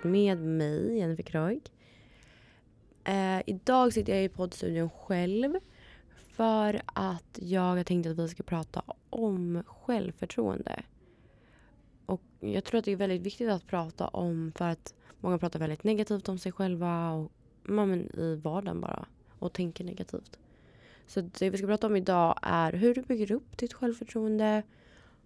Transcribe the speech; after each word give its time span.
till 0.00 0.10
med 0.10 0.38
mig, 0.38 0.98
Jennifer 0.98 1.22
Kroig. 1.22 1.70
Eh, 3.04 3.40
idag 3.46 3.92
sitter 3.92 4.14
jag 4.14 4.24
i 4.24 4.28
poddstudion 4.28 4.90
själv 4.90 5.54
för 6.14 6.82
att 6.86 7.38
jag 7.42 7.60
har 7.60 7.84
tänkt 7.84 8.06
att 8.06 8.18
vi 8.18 8.28
ska 8.28 8.42
prata 8.42 8.82
om 9.10 9.62
självförtroende. 9.66 10.82
Och 12.06 12.22
jag 12.40 12.64
tror 12.64 12.78
att 12.78 12.84
det 12.84 12.92
är 12.92 12.96
väldigt 12.96 13.22
viktigt 13.22 13.50
att 13.50 13.66
prata 13.66 14.08
om 14.08 14.52
för 14.56 14.68
att 14.68 14.94
många 15.20 15.38
pratar 15.38 15.58
väldigt 15.58 15.84
negativt 15.84 16.28
om 16.28 16.38
sig 16.38 16.52
själva 16.52 17.10
och 17.10 17.32
men, 17.62 18.18
i 18.18 18.34
vardagen 18.34 18.80
bara 18.80 19.06
och 19.38 19.52
tänker 19.52 19.84
negativt. 19.84 20.38
Så 21.06 21.20
det 21.20 21.50
vi 21.50 21.58
ska 21.58 21.66
prata 21.66 21.86
om 21.86 21.96
idag 21.96 22.38
är 22.42 22.72
hur 22.72 22.94
du 22.94 23.02
bygger 23.02 23.32
upp 23.32 23.58
ditt 23.58 23.72
självförtroende 23.72 24.62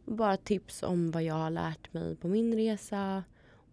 bara 0.05 0.37
tips 0.37 0.83
om 0.83 1.11
vad 1.11 1.23
jag 1.23 1.35
har 1.35 1.51
lärt 1.51 1.93
mig 1.93 2.17
på 2.17 2.29
min 2.29 2.55
resa 2.55 3.23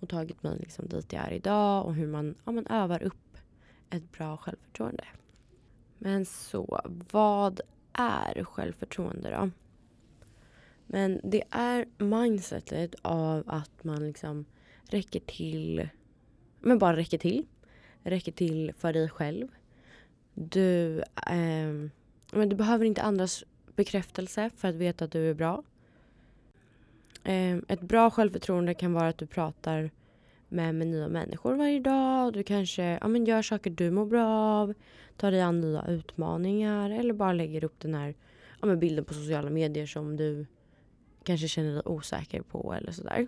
och 0.01 0.09
tagit 0.09 0.43
mig 0.43 0.57
liksom 0.59 0.87
dit 0.87 1.13
jag 1.13 1.27
är 1.27 1.31
idag 1.31 1.85
och 1.85 1.95
hur 1.95 2.07
man, 2.07 2.35
ja, 2.45 2.51
man 2.51 2.67
övar 2.67 3.03
upp 3.03 3.37
ett 3.89 4.11
bra 4.11 4.37
självförtroende. 4.37 5.03
Men 5.97 6.25
så, 6.25 6.81
vad 7.11 7.61
är 7.93 8.43
självförtroende 8.43 9.29
då? 9.29 9.49
Men 10.85 11.21
det 11.23 11.43
är 11.49 11.85
mindsetet 11.97 12.95
av 13.01 13.43
att 13.47 13.83
man 13.83 14.07
liksom 14.07 14.45
räcker 14.83 15.19
till, 15.19 15.89
men 16.59 16.79
bara 16.79 16.95
räcker 16.95 17.17
till. 17.17 17.45
Räcker 18.03 18.31
till 18.31 18.73
för 18.77 18.93
dig 18.93 19.09
själv. 19.09 19.47
Du, 20.33 20.99
eh, 21.27 21.89
men 22.31 22.49
du 22.49 22.55
behöver 22.55 22.85
inte 22.85 23.01
andras 23.01 23.43
bekräftelse 23.75 24.49
för 24.55 24.67
att 24.67 24.75
veta 24.75 25.05
att 25.05 25.11
du 25.11 25.29
är 25.29 25.33
bra. 25.33 25.63
Eh, 27.23 27.57
ett 27.67 27.81
bra 27.81 28.11
självförtroende 28.11 28.73
kan 28.73 28.93
vara 28.93 29.07
att 29.07 29.17
du 29.17 29.25
pratar 29.25 29.91
med, 30.49 30.75
med 30.75 30.87
nya 30.87 31.07
människor 31.07 31.55
varje 31.55 31.79
dag. 31.79 32.33
Du 32.33 32.43
kanske 32.43 32.83
ja, 33.01 33.07
men 33.07 33.25
gör 33.25 33.41
saker 33.41 33.69
du 33.69 33.91
mår 33.91 34.05
bra 34.05 34.27
av. 34.27 34.73
Tar 35.17 35.31
dig 35.31 35.41
an 35.41 35.61
nya 35.61 35.85
utmaningar. 35.87 36.89
Eller 36.89 37.13
bara 37.13 37.33
lägger 37.33 37.63
upp 37.63 37.79
den 37.79 37.93
här 37.93 38.15
ja, 38.61 38.67
men 38.67 38.79
bilden 38.79 39.05
på 39.05 39.13
sociala 39.13 39.49
medier 39.49 39.85
som 39.85 40.17
du 40.17 40.45
kanske 41.23 41.47
känner 41.47 41.73
dig 41.73 41.81
osäker 41.85 42.41
på 42.41 42.73
eller 42.73 42.91
sådär. 42.91 43.27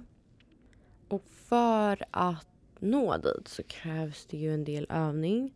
Och 1.07 1.23
för 1.31 2.05
att 2.11 2.47
nå 2.79 3.17
dit 3.17 3.47
så 3.47 3.63
krävs 3.63 4.25
det 4.25 4.37
ju 4.37 4.53
en 4.53 4.63
del 4.63 4.87
övning. 4.89 5.53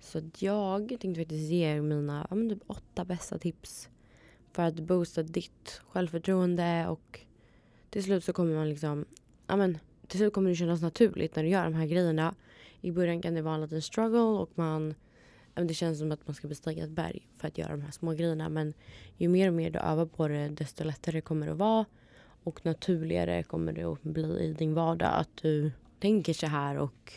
Så 0.00 0.20
jag 0.38 0.88
tänkte 0.88 1.20
faktiskt 1.20 1.50
ge 1.50 1.76
er 1.76 1.80
mina 1.80 2.26
ja, 2.30 2.36
men 2.36 2.50
typ 2.50 2.62
åtta 2.66 3.04
bästa 3.04 3.38
tips 3.38 3.88
för 4.52 4.62
att 4.62 4.80
boosta 4.80 5.22
ditt 5.22 5.80
självförtroende 5.88 6.86
och 6.88 7.20
till 7.90 8.04
slut 8.04 8.24
så 8.24 8.32
kommer 8.32 8.54
man 8.54 8.68
liksom, 8.68 9.04
ja 9.46 9.56
men 9.56 9.78
till 10.06 10.18
slut 10.18 10.32
kommer 10.32 10.50
det 10.50 10.56
kännas 10.56 10.82
naturligt 10.82 11.36
när 11.36 11.42
du 11.42 11.48
gör 11.48 11.64
de 11.64 11.74
här 11.74 11.86
grejerna. 11.86 12.34
I 12.80 12.92
början 12.92 13.22
kan 13.22 13.34
det 13.34 13.42
vara 13.42 13.54
en 13.54 13.60
liten 13.60 13.82
struggle 13.82 14.18
och 14.18 14.50
man, 14.54 14.94
ja, 15.54 15.62
det 15.64 15.74
känns 15.74 15.98
som 15.98 16.12
att 16.12 16.26
man 16.26 16.34
ska 16.34 16.48
bestiga 16.48 16.84
ett 16.84 16.90
berg 16.90 17.28
för 17.38 17.48
att 17.48 17.58
göra 17.58 17.70
de 17.70 17.82
här 17.82 17.90
små 17.90 18.12
grejerna. 18.12 18.48
Men 18.48 18.74
ju 19.16 19.28
mer 19.28 19.48
och 19.48 19.54
mer 19.54 19.70
du 19.70 19.78
övar 19.78 20.06
på 20.06 20.28
det 20.28 20.48
desto 20.48 20.84
lättare 20.84 21.20
kommer 21.20 21.46
det 21.46 21.52
att 21.52 21.58
vara 21.58 21.84
och 22.44 22.66
naturligare 22.66 23.42
kommer 23.42 23.72
det 23.72 23.84
att 23.84 24.02
bli 24.02 24.38
i 24.38 24.52
din 24.52 24.74
vardag 24.74 25.10
att 25.14 25.36
du 25.42 25.72
tänker 26.00 26.32
så 26.32 26.46
här 26.46 26.78
och 26.78 27.12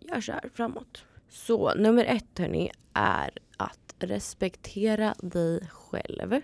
gör 0.00 0.20
så 0.20 0.32
här 0.32 0.50
framåt. 0.54 1.04
Så 1.28 1.74
nummer 1.74 2.04
ett 2.04 2.38
hörni 2.38 2.70
är 2.92 3.30
att 3.56 3.94
respektera 3.98 5.14
dig 5.20 5.60
själv. 5.68 6.40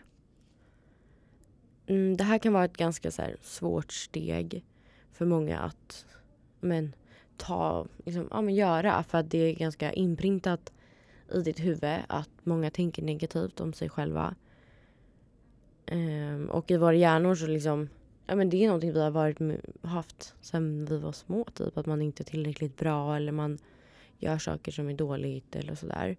Mm, 1.91 2.17
det 2.17 2.25
här 2.25 2.39
kan 2.39 2.53
vara 2.53 2.65
ett 2.65 2.77
ganska 2.77 3.11
så 3.11 3.23
svårt 3.41 3.93
steg 3.93 4.65
för 5.13 5.27
många 5.27 5.59
att 5.59 6.07
men, 6.61 6.95
ta, 7.37 7.87
liksom, 8.05 8.29
ja, 8.31 8.41
men 8.41 8.55
göra. 8.55 9.03
För 9.03 9.19
att 9.19 9.31
det 9.31 9.39
är 9.39 9.55
ganska 9.55 9.93
inprintat 9.93 10.73
i 11.35 11.41
ditt 11.41 11.61
huvud 11.61 11.99
att 12.09 12.31
många 12.43 12.71
tänker 12.71 13.03
negativt 13.03 13.61
om 13.61 13.73
sig 13.73 13.89
själva. 13.89 14.35
Um, 15.93 16.51
och 16.51 16.71
i 16.71 16.77
våra 16.77 16.95
hjärnor 16.95 17.35
så 17.35 17.47
liksom, 17.47 17.89
ja 18.27 18.35
men 18.37 18.51
det 18.51 18.65
är 18.65 18.67
någonting 18.67 18.93
vi 18.93 19.01
har 19.01 19.11
varit, 19.11 19.39
haft 19.83 20.35
sen 20.41 20.85
vi 20.85 20.99
var 20.99 21.13
små. 21.13 21.45
Typ 21.45 21.79
att 21.79 21.87
man 21.87 22.03
inte 22.03 22.23
är 22.23 22.25
tillräckligt 22.25 22.77
bra 22.77 23.17
eller 23.17 23.33
man 23.33 23.59
gör 24.19 24.39
saker 24.39 24.73
som 24.73 24.89
är 24.89 24.95
dåligt 24.95 25.57
eller 25.57 25.75
sådär. 25.75 26.17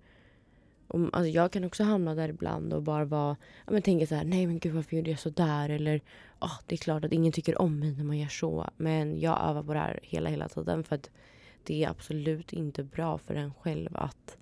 Om, 0.94 1.10
alltså, 1.14 1.30
jag 1.30 1.52
kan 1.52 1.64
också 1.64 1.84
hamna 1.84 2.16
där 2.16 2.30
ibland 2.30 2.74
och 2.74 2.84
bara 2.84 3.06
vara, 3.06 3.38
ja, 3.66 3.72
men 3.72 3.82
tänka 3.82 4.08
så 4.08 4.16
här, 4.16 4.24
nej 4.24 4.48
men 4.48 4.60
gud 4.60 4.74
varför 4.74 4.96
gjorde 4.96 5.10
jag 5.10 5.20
så 5.20 5.30
där? 5.30 5.70
Eller, 5.70 6.02
oh, 6.40 6.60
det 6.66 6.76
är 6.76 6.78
klart 6.78 7.06
att 7.06 7.12
ingen 7.12 7.32
tycker 7.32 7.62
om 7.62 7.80
mig 7.80 7.92
när 7.98 8.04
man 8.04 8.18
gör 8.18 8.28
så. 8.28 8.70
Men 8.78 9.20
jag 9.20 9.42
övar 9.42 9.64
på 9.64 9.74
det 9.74 9.80
här 9.80 10.00
hela, 10.04 10.30
hela 10.30 10.50
tiden 10.50 10.84
för 10.84 10.96
att 10.96 11.10
det 11.64 11.84
är 11.84 11.90
absolut 11.90 12.54
inte 12.54 12.84
bra 12.84 13.18
för 13.18 13.36
en 13.36 13.54
själv 13.54 13.90
att 13.94 14.38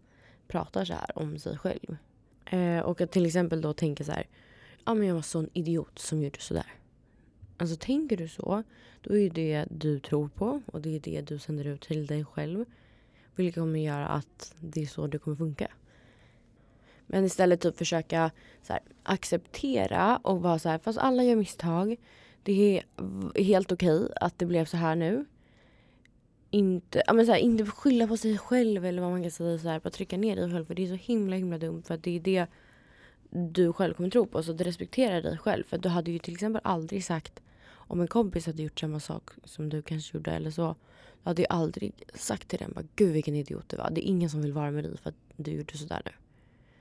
prata 0.47 0.85
så 0.85 0.93
här 0.93 1.17
om 1.17 1.39
sig 1.39 1.57
själv. 1.57 1.97
Eh, 2.45 2.79
och 2.79 3.01
att 3.01 3.11
till 3.11 3.25
exempel 3.25 3.61
då 3.61 3.73
tänka 3.73 4.03
så 4.03 4.11
här, 4.11 4.27
ja 4.85 4.93
men 4.93 5.07
jag 5.07 5.15
var 5.15 5.21
sån 5.21 5.49
idiot 5.53 5.99
som 5.99 6.21
gjorde 6.21 6.39
så 6.39 6.53
där. 6.53 6.73
Alltså 7.57 7.75
tänker 7.75 8.17
du 8.17 8.27
så, 8.27 8.63
då 9.01 9.17
är 9.17 9.29
det 9.29 9.29
det 9.29 9.65
du 9.71 9.99
tror 9.99 10.27
på 10.27 10.61
och 10.65 10.81
det 10.81 10.95
är 10.95 10.99
det 10.99 11.21
du 11.21 11.39
sänder 11.39 11.67
ut 11.67 11.81
till 11.81 12.07
dig 12.07 12.25
själv. 12.25 12.65
Vilket 13.35 13.55
kommer 13.55 13.79
göra 13.79 14.07
att 14.07 14.55
det 14.59 14.81
är 14.81 14.85
så 14.85 15.07
det 15.07 15.17
kommer 15.17 15.37
funka. 15.37 15.67
Men 17.11 17.25
istället 17.25 17.61
typ 17.61 17.77
försöka 17.77 18.31
så 18.61 18.73
här, 18.73 18.81
acceptera 19.03 20.17
och 20.17 20.41
vara 20.41 20.59
så 20.59 20.69
här, 20.69 20.77
fast 20.77 20.99
alla 20.99 21.23
gör 21.23 21.35
misstag. 21.35 21.95
Det 22.43 22.77
är 22.77 23.43
helt 23.43 23.71
okej 23.71 23.99
okay 23.99 24.09
att 24.21 24.39
det 24.39 24.45
blev 24.45 24.65
så 24.65 24.77
här 24.77 24.95
nu. 24.95 25.25
Inte, 26.49 27.03
ja, 27.07 27.13
men 27.13 27.25
så 27.25 27.31
här, 27.31 27.39
inte 27.39 27.65
skylla 27.65 28.07
på 28.07 28.17
sig 28.17 28.37
själv 28.37 28.85
eller 28.85 29.01
vad 29.01 29.11
man 29.11 29.21
kan 29.21 29.31
säga. 29.31 29.57
Så 29.57 29.67
här, 29.67 29.79
bara 29.79 29.89
trycka 29.89 30.17
ner 30.17 30.35
dig 30.35 30.51
själv 30.51 30.65
för 30.65 30.75
det 30.75 30.83
är 30.83 30.87
så 30.87 30.93
himla 30.93 31.35
himla 31.35 31.57
dumt. 31.57 31.83
För 31.83 31.93
att 31.93 32.03
det 32.03 32.15
är 32.15 32.19
det 32.19 32.47
du 33.29 33.73
själv 33.73 33.93
kommer 33.93 34.09
tro 34.09 34.25
på. 34.25 34.43
Så 34.43 34.53
du 34.53 34.63
respekterar 34.63 35.21
dig 35.21 35.37
själv. 35.37 35.63
För 35.63 35.77
du 35.77 35.89
hade 35.89 36.11
ju 36.11 36.19
till 36.19 36.33
exempel 36.33 36.61
aldrig 36.63 37.05
sagt 37.05 37.41
om 37.71 38.01
en 38.01 38.07
kompis 38.07 38.45
hade 38.45 38.63
gjort 38.63 38.79
samma 38.79 38.99
sak 38.99 39.29
som 39.43 39.69
du 39.69 39.81
kanske 39.81 40.17
gjorde 40.17 40.31
eller 40.31 40.51
så. 40.51 40.75
Du 41.23 41.29
hade 41.29 41.41
ju 41.41 41.47
aldrig 41.49 41.93
sagt 42.13 42.47
till 42.47 42.59
den 42.59 42.71
bara 42.71 42.85
gud 42.95 43.13
vilken 43.13 43.35
idiot 43.35 43.69
du 43.69 43.77
var. 43.77 43.89
Det 43.91 44.07
är 44.07 44.09
ingen 44.09 44.29
som 44.29 44.41
vill 44.41 44.53
vara 44.53 44.71
med 44.71 44.83
dig 44.83 44.97
för 44.97 45.09
att 45.09 45.15
du 45.35 45.51
gjorde 45.51 45.77
sådär 45.77 46.01
nu. 46.05 46.11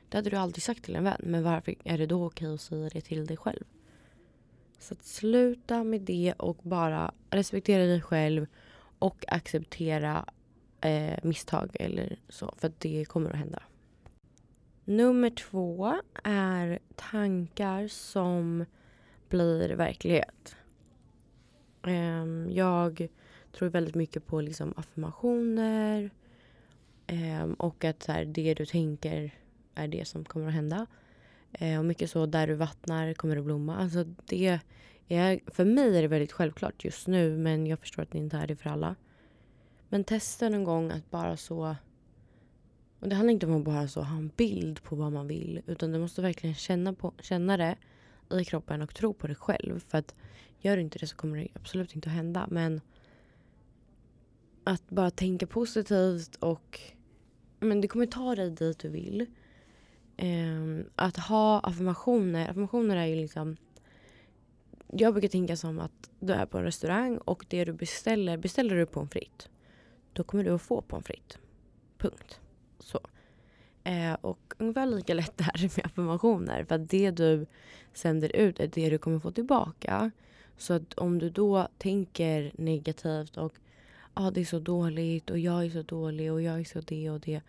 Det 0.08 0.16
hade 0.16 0.30
du 0.30 0.36
aldrig 0.36 0.62
sagt 0.62 0.84
till 0.84 0.96
en 0.96 1.04
vän. 1.04 1.20
Men 1.22 1.42
varför 1.42 1.74
är 1.84 1.98
det 1.98 2.06
då 2.06 2.26
okej 2.26 2.54
att 2.54 2.60
säga 2.60 2.88
det 2.92 3.00
till 3.00 3.26
dig 3.26 3.36
själv? 3.36 3.64
Så 4.78 4.94
att 4.94 5.04
sluta 5.04 5.84
med 5.84 6.00
det 6.00 6.34
och 6.36 6.56
bara 6.62 7.12
respektera 7.30 7.84
dig 7.84 8.00
själv 8.00 8.46
och 8.98 9.24
acceptera 9.28 10.24
eh, 10.80 11.18
misstag 11.22 11.76
eller 11.80 12.18
så. 12.28 12.54
För 12.56 12.68
att 12.68 12.80
det 12.80 13.04
kommer 13.04 13.30
att 13.30 13.36
hända. 13.36 13.62
Nummer 14.84 15.30
två 15.30 15.96
är 16.24 16.78
tankar 16.96 17.88
som 17.88 18.64
blir 19.28 19.68
verklighet. 19.70 20.56
Eh, 21.86 22.26
jag 22.50 23.08
tror 23.52 23.68
väldigt 23.68 23.94
mycket 23.94 24.26
på 24.26 24.40
liksom 24.40 24.74
affirmationer 24.76 26.10
eh, 27.06 27.44
och 27.58 27.84
att 27.84 28.02
så 28.02 28.12
här, 28.12 28.24
det 28.24 28.54
du 28.54 28.66
tänker 28.66 29.34
är 29.78 29.88
det 29.88 30.08
som 30.08 30.24
kommer 30.24 30.48
att 30.48 30.54
hända. 30.54 30.86
Eh, 31.52 31.78
och 31.78 31.84
mycket 31.84 32.10
så, 32.10 32.26
där 32.26 32.46
du 32.46 32.54
vattnar 32.54 33.14
kommer 33.14 33.36
det 33.36 33.42
blomma. 33.42 33.76
Alltså 33.76 34.04
det 34.04 34.60
är, 35.08 35.50
för 35.50 35.64
mig 35.64 35.98
är 35.98 36.02
det 36.02 36.08
väldigt 36.08 36.32
självklart 36.32 36.84
just 36.84 37.06
nu 37.06 37.36
men 37.36 37.66
jag 37.66 37.78
förstår 37.78 38.02
att 38.02 38.10
det 38.10 38.18
inte 38.18 38.36
är 38.36 38.46
det 38.46 38.56
för 38.56 38.70
alla. 38.70 38.96
Men 39.88 40.04
testa 40.04 40.48
någon 40.48 40.64
gång 40.64 40.90
att 40.90 41.10
bara 41.10 41.36
så... 41.36 41.76
Och 43.00 43.08
det 43.08 43.14
handlar 43.14 43.32
inte 43.32 43.46
om 43.46 43.56
att 43.56 43.64
bara 43.64 43.88
så 43.88 44.02
ha 44.02 44.16
en 44.16 44.30
bild 44.36 44.82
på 44.82 44.96
vad 44.96 45.12
man 45.12 45.26
vill 45.26 45.62
utan 45.66 45.92
du 45.92 45.98
måste 45.98 46.22
verkligen 46.22 46.54
känna, 46.54 46.92
på, 46.92 47.12
känna 47.20 47.56
det 47.56 47.76
i 48.40 48.44
kroppen 48.44 48.82
och 48.82 48.94
tro 48.94 49.14
på 49.14 49.26
det 49.26 49.34
själv. 49.34 49.80
För 49.88 49.98
att 49.98 50.14
gör 50.60 50.76
du 50.76 50.82
inte 50.82 50.98
det 50.98 51.06
så 51.06 51.16
kommer 51.16 51.38
det 51.38 51.48
absolut 51.54 51.94
inte 51.94 52.08
att 52.08 52.14
hända. 52.14 52.46
Men 52.50 52.80
att 54.64 54.88
bara 54.88 55.10
tänka 55.10 55.46
positivt 55.46 56.36
och 56.36 56.80
men 57.60 57.80
det 57.80 57.88
kommer 57.88 58.06
ta 58.06 58.34
dig 58.34 58.50
dit 58.50 58.78
du 58.78 58.88
vill 58.88 59.26
eh, 60.18 60.84
att 60.94 61.16
ha 61.16 61.60
affirmationer. 61.60 62.50
Affirmationer 62.50 62.96
är 62.96 63.06
ju 63.06 63.16
liksom... 63.16 63.56
Jag 64.92 65.12
brukar 65.12 65.28
tänka 65.28 65.56
som 65.56 65.78
att 65.78 66.10
du 66.20 66.32
är 66.32 66.46
på 66.46 66.58
en 66.58 66.64
restaurang 66.64 67.18
och 67.18 67.46
det 67.48 67.64
du 67.64 67.72
beställer, 67.72 68.36
beställer 68.36 68.76
du 68.76 68.86
pommes 68.86 69.10
frites. 69.12 69.48
Då 70.12 70.24
kommer 70.24 70.44
du 70.44 70.50
att 70.50 70.62
få 70.62 70.80
pommes 70.80 71.06
frites. 71.06 71.38
Punkt. 71.98 72.40
Så. 72.78 73.00
Eh, 73.84 74.14
och 74.20 74.54
ungefär 74.58 74.86
lika 74.86 75.14
lätt 75.14 75.40
är 75.54 75.58
det 75.58 75.76
med 75.76 75.86
affirmationer. 75.86 76.64
För 76.64 76.74
att 76.74 76.88
det 76.88 77.10
du 77.10 77.46
sänder 77.94 78.36
ut 78.36 78.60
är 78.60 78.66
det 78.66 78.90
du 78.90 78.98
kommer 78.98 79.18
få 79.18 79.30
tillbaka. 79.30 80.10
Så 80.56 80.74
att 80.74 80.94
om 80.94 81.18
du 81.18 81.30
då 81.30 81.68
tänker 81.78 82.52
negativt 82.54 83.36
och 83.36 83.52
ah, 84.14 84.30
det 84.30 84.40
är 84.40 84.44
så 84.44 84.58
dåligt 84.58 85.30
och 85.30 85.38
jag 85.38 85.64
är 85.64 85.70
så 85.70 85.82
dålig 85.82 86.32
och 86.32 86.42
jag 86.42 86.60
är 86.60 86.64
så 86.64 86.80
det 86.80 87.10
och 87.10 87.20
det 87.20 87.40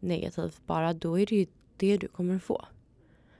negativt 0.00 0.66
bara. 0.66 0.92
Då 0.92 1.18
är 1.18 1.26
det 1.26 1.36
ju 1.36 1.46
det 1.78 1.96
du 1.96 2.08
kommer 2.08 2.38
få. 2.38 2.64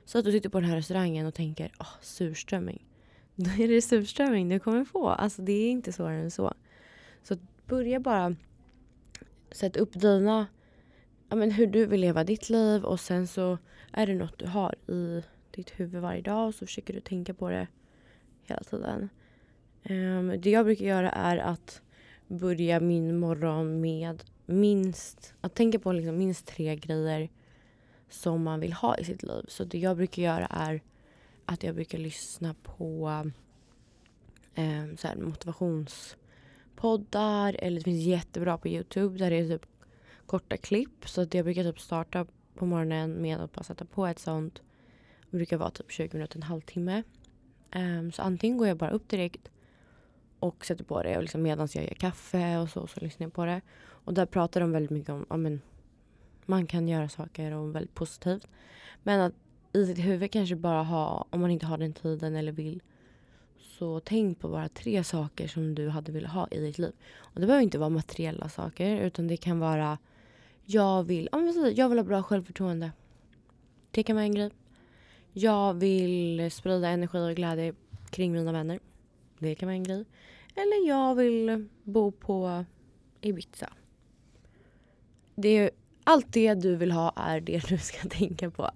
Så 0.05 0.19
att 0.19 0.25
du 0.25 0.31
sitter 0.31 0.49
på 0.49 0.59
den 0.59 0.69
här 0.69 0.75
restaurangen 0.75 1.25
och 1.25 1.33
tänker 1.33 1.71
åh, 1.79 1.93
surströmming. 2.01 2.85
Då 3.35 3.49
är 3.63 3.67
det 3.67 3.81
surströmming 3.81 4.49
du 4.49 4.59
kommer 4.59 4.85
få. 4.85 5.09
Alltså 5.09 5.41
det 5.41 5.51
är 5.51 5.71
inte 5.71 5.93
svårare 5.93 6.21
än 6.21 6.31
så. 6.31 6.53
Så 7.23 7.37
börja 7.65 7.99
bara 7.99 8.35
sätta 9.51 9.79
upp 9.79 9.93
dina, 9.93 10.47
ja, 11.29 11.35
men 11.35 11.51
hur 11.51 11.67
du 11.67 11.85
vill 11.85 12.01
leva 12.01 12.23
ditt 12.23 12.49
liv 12.49 12.83
och 12.83 12.99
sen 12.99 13.27
så 13.27 13.57
är 13.91 14.07
det 14.07 14.15
något 14.15 14.39
du 14.39 14.47
har 14.47 14.75
i 14.87 15.23
ditt 15.51 15.79
huvud 15.79 16.01
varje 16.01 16.21
dag 16.21 16.47
och 16.47 16.55
så 16.55 16.65
försöker 16.65 16.93
du 16.93 16.99
tänka 16.99 17.33
på 17.33 17.49
det 17.49 17.67
hela 18.43 18.61
tiden. 18.63 19.09
Um, 19.89 20.41
det 20.41 20.49
jag 20.49 20.65
brukar 20.65 20.85
göra 20.85 21.11
är 21.11 21.37
att 21.37 21.81
börja 22.27 22.79
min 22.79 23.19
morgon 23.19 23.81
med 23.81 24.23
minst, 24.45 25.33
att 25.41 25.55
tänka 25.55 25.79
på 25.79 25.91
liksom 25.91 26.17
minst 26.17 26.45
tre 26.45 26.75
grejer 26.75 27.29
som 28.09 28.43
man 28.43 28.59
vill 28.59 28.73
ha 28.73 28.97
i 28.97 29.03
sitt 29.03 29.23
liv. 29.23 29.45
Så 29.47 29.63
det 29.63 29.77
jag 29.77 29.97
brukar 29.97 30.23
göra 30.23 30.45
är 30.45 30.81
att 31.45 31.63
jag 31.63 31.75
brukar 31.75 31.97
lyssna 31.97 32.55
på 32.63 33.09
eh, 34.55 34.85
så 34.97 35.07
motivationspoddar 35.15 37.55
eller 37.59 37.77
det 37.77 37.83
finns 37.83 38.05
jättebra 38.05 38.57
på 38.57 38.67
Youtube 38.67 39.17
där 39.17 39.29
det 39.29 39.39
är 39.39 39.47
typ 39.47 39.65
korta 40.25 40.57
klipp. 40.57 41.09
Så 41.09 41.21
att 41.21 41.33
jag 41.33 41.45
brukar 41.45 41.63
typ 41.63 41.79
starta 41.79 42.25
på 42.55 42.65
morgonen 42.65 43.13
med 43.13 43.39
att 43.39 43.53
bara 43.53 43.63
sätta 43.63 43.85
på 43.85 44.07
ett 44.07 44.19
sånt. 44.19 44.61
Det 45.29 45.37
brukar 45.37 45.57
vara 45.57 45.69
typ 45.69 45.91
20 45.91 46.09
minuter, 46.13 46.37
en 46.37 46.43
halvtimme. 46.43 47.03
Um, 47.75 48.11
så 48.11 48.21
antingen 48.21 48.57
går 48.57 48.67
jag 48.67 48.77
bara 48.77 48.89
upp 48.89 49.09
direkt 49.09 49.51
och 50.39 50.65
sätter 50.65 50.83
på 50.83 51.03
det 51.03 51.17
och 51.17 51.21
liksom 51.21 51.41
medan 51.41 51.67
jag 51.73 51.83
gör 51.83 51.93
kaffe 51.93 52.57
och 52.57 52.69
så, 52.69 52.87
så 52.87 52.99
lyssnar 52.99 53.25
jag 53.25 53.33
på 53.33 53.45
det. 53.45 53.61
Och 53.81 54.13
där 54.13 54.25
pratar 54.25 54.61
de 54.61 54.71
väldigt 54.71 54.91
mycket 54.91 55.09
om 55.09 55.25
ja, 55.29 55.37
men, 55.37 55.61
man 56.49 56.67
kan 56.67 56.87
göra 56.87 57.09
saker 57.09 57.51
och 57.51 57.75
väldigt 57.75 57.95
positivt. 57.95 58.47
Men 59.03 59.21
att 59.21 59.33
i 59.73 59.85
sitt 59.85 59.97
huvud 59.97 60.31
kanske 60.31 60.55
bara 60.55 60.83
ha, 60.83 61.27
om 61.29 61.41
man 61.41 61.51
inte 61.51 61.65
har 61.65 61.77
den 61.77 61.93
tiden 61.93 62.35
eller 62.35 62.51
vill, 62.51 62.81
så 63.59 63.99
tänk 63.99 64.39
på 64.39 64.49
bara 64.49 64.69
tre 64.69 65.03
saker 65.03 65.47
som 65.47 65.75
du 65.75 65.89
hade 65.89 66.11
velat 66.11 66.31
ha 66.31 66.47
i 66.51 66.59
ditt 66.59 66.77
liv. 66.77 66.93
Och 67.17 67.39
det 67.39 67.47
behöver 67.47 67.63
inte 67.63 67.77
vara 67.77 67.89
materiella 67.89 68.49
saker 68.49 69.01
utan 69.01 69.27
det 69.27 69.37
kan 69.37 69.59
vara 69.59 69.97
jag 70.65 71.03
vill, 71.03 71.29
jag 71.75 71.89
vill 71.89 71.97
ha 71.97 72.03
bra 72.03 72.23
självförtroende. 72.23 72.91
Det 73.91 74.03
kan 74.03 74.15
vara 74.15 74.25
en 74.25 74.35
grej. 74.35 74.51
Jag 75.33 75.73
vill 75.73 76.51
sprida 76.51 76.89
energi 76.89 77.31
och 77.31 77.35
glädje 77.35 77.73
kring 78.09 78.31
mina 78.31 78.51
vänner. 78.51 78.79
Det 79.39 79.55
kan 79.55 79.67
vara 79.67 79.75
en 79.75 79.83
grej. 79.83 80.05
Eller 80.55 80.87
jag 80.87 81.15
vill 81.15 81.67
bo 81.83 82.11
på 82.11 82.65
Ibiza. 83.21 83.73
Det 85.35 85.71
allt 86.09 86.33
det 86.33 86.53
du 86.53 86.75
vill 86.75 86.91
ha 86.91 87.13
är 87.15 87.41
det 87.41 87.59
du 87.69 87.77
ska 87.77 88.09
tänka 88.09 88.51
på. 88.51 88.69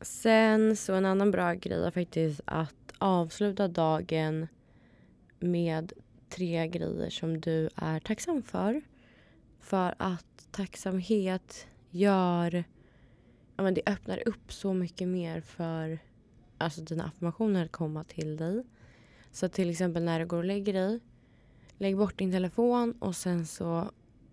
Sen 0.00 0.76
så 0.76 0.94
en 0.94 1.06
annan 1.06 1.30
bra 1.30 1.54
grej 1.54 1.84
är 1.84 1.90
faktiskt 1.90 2.40
att 2.44 2.92
avsluta 2.98 3.68
dagen 3.68 4.46
med 5.38 5.92
tre 6.28 6.68
grejer 6.68 7.10
som 7.10 7.40
du 7.40 7.68
är 7.76 8.00
tacksam 8.00 8.42
för. 8.42 8.80
För 9.60 9.94
att 9.98 10.48
tacksamhet 10.50 11.66
gör... 11.90 12.64
Ja, 13.56 13.62
men 13.62 13.74
det 13.74 13.82
öppnar 13.86 14.28
upp 14.28 14.52
så 14.52 14.74
mycket 14.74 15.08
mer 15.08 15.40
för 15.40 15.98
alltså, 16.58 16.80
dina 16.80 17.04
affirmationer 17.04 17.64
att 17.64 17.72
komma 17.72 18.04
till 18.04 18.36
dig. 18.36 18.64
Så 19.32 19.48
till 19.48 19.70
exempel 19.70 20.02
när 20.02 20.20
du 20.20 20.26
går 20.26 20.38
och 20.38 20.44
lägger 20.44 20.72
dig, 20.72 21.00
lägg 21.78 21.96
bort 21.96 22.18
din 22.18 22.32
telefon 22.32 22.92
och 22.98 23.16
sen 23.16 23.46
så 23.46 23.90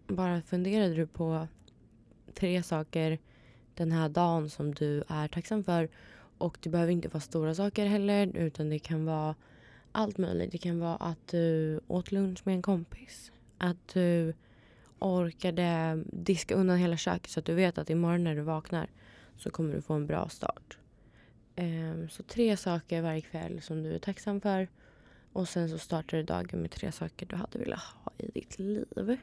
bara 0.08 0.42
funderade 0.42 0.94
du 0.94 1.08
på 1.08 1.48
tre 2.34 2.64
saker 2.64 3.20
den 3.76 3.92
här 3.92 4.10
dagen 4.10 4.50
som 4.50 4.74
du 4.74 5.04
är 5.08 5.28
tacksam 5.28 5.64
för. 5.64 5.90
Och 6.38 6.58
det 6.62 6.70
behöver 6.70 6.92
inte 6.92 7.08
vara 7.08 7.22
stora 7.22 7.56
saker 7.56 7.86
heller 7.86 8.38
utan 8.38 8.70
det 8.70 8.80
kan 8.80 9.06
vara 9.06 9.36
allt 9.92 10.18
möjligt. 10.18 10.52
Det 10.52 10.58
kan 10.58 10.80
vara 10.80 10.96
att 10.96 11.28
du 11.28 11.80
åt 11.88 12.12
lunch 12.12 12.42
med 12.44 12.56
en 12.56 12.62
kompis. 12.62 13.32
Att 13.58 13.88
du 13.94 14.34
orkade 15.00 16.04
diska 16.06 16.56
undan 16.56 16.78
hela 16.78 16.98
köket 16.98 17.32
så 17.32 17.40
att 17.40 17.46
du 17.46 17.54
vet 17.54 17.78
att 17.78 17.90
imorgon 17.90 18.24
när 18.24 18.36
du 18.36 18.42
vaknar 18.42 18.90
så 19.38 19.50
kommer 19.50 19.76
du 19.76 19.82
få 19.82 19.94
en 19.94 20.08
bra 20.08 20.30
start. 20.30 20.78
Ehm, 21.56 22.10
så 22.10 22.24
tre 22.24 22.58
saker 22.58 23.02
varje 23.02 23.22
kväll 23.22 23.62
som 23.62 23.84
du 23.84 23.96
är 23.96 24.00
tacksam 24.00 24.42
för. 24.42 24.68
Och 25.34 25.50
sen 25.50 25.70
så 25.70 25.78
startar 25.78 26.18
du 26.18 26.24
dagen 26.24 26.62
med 26.62 26.72
tre 26.72 26.92
saker 26.92 27.26
du 27.26 27.36
hade 27.36 27.60
velat 27.60 27.80
ha 27.80 28.12
i 28.18 28.32
ditt 28.32 28.60
liv. 28.60 29.18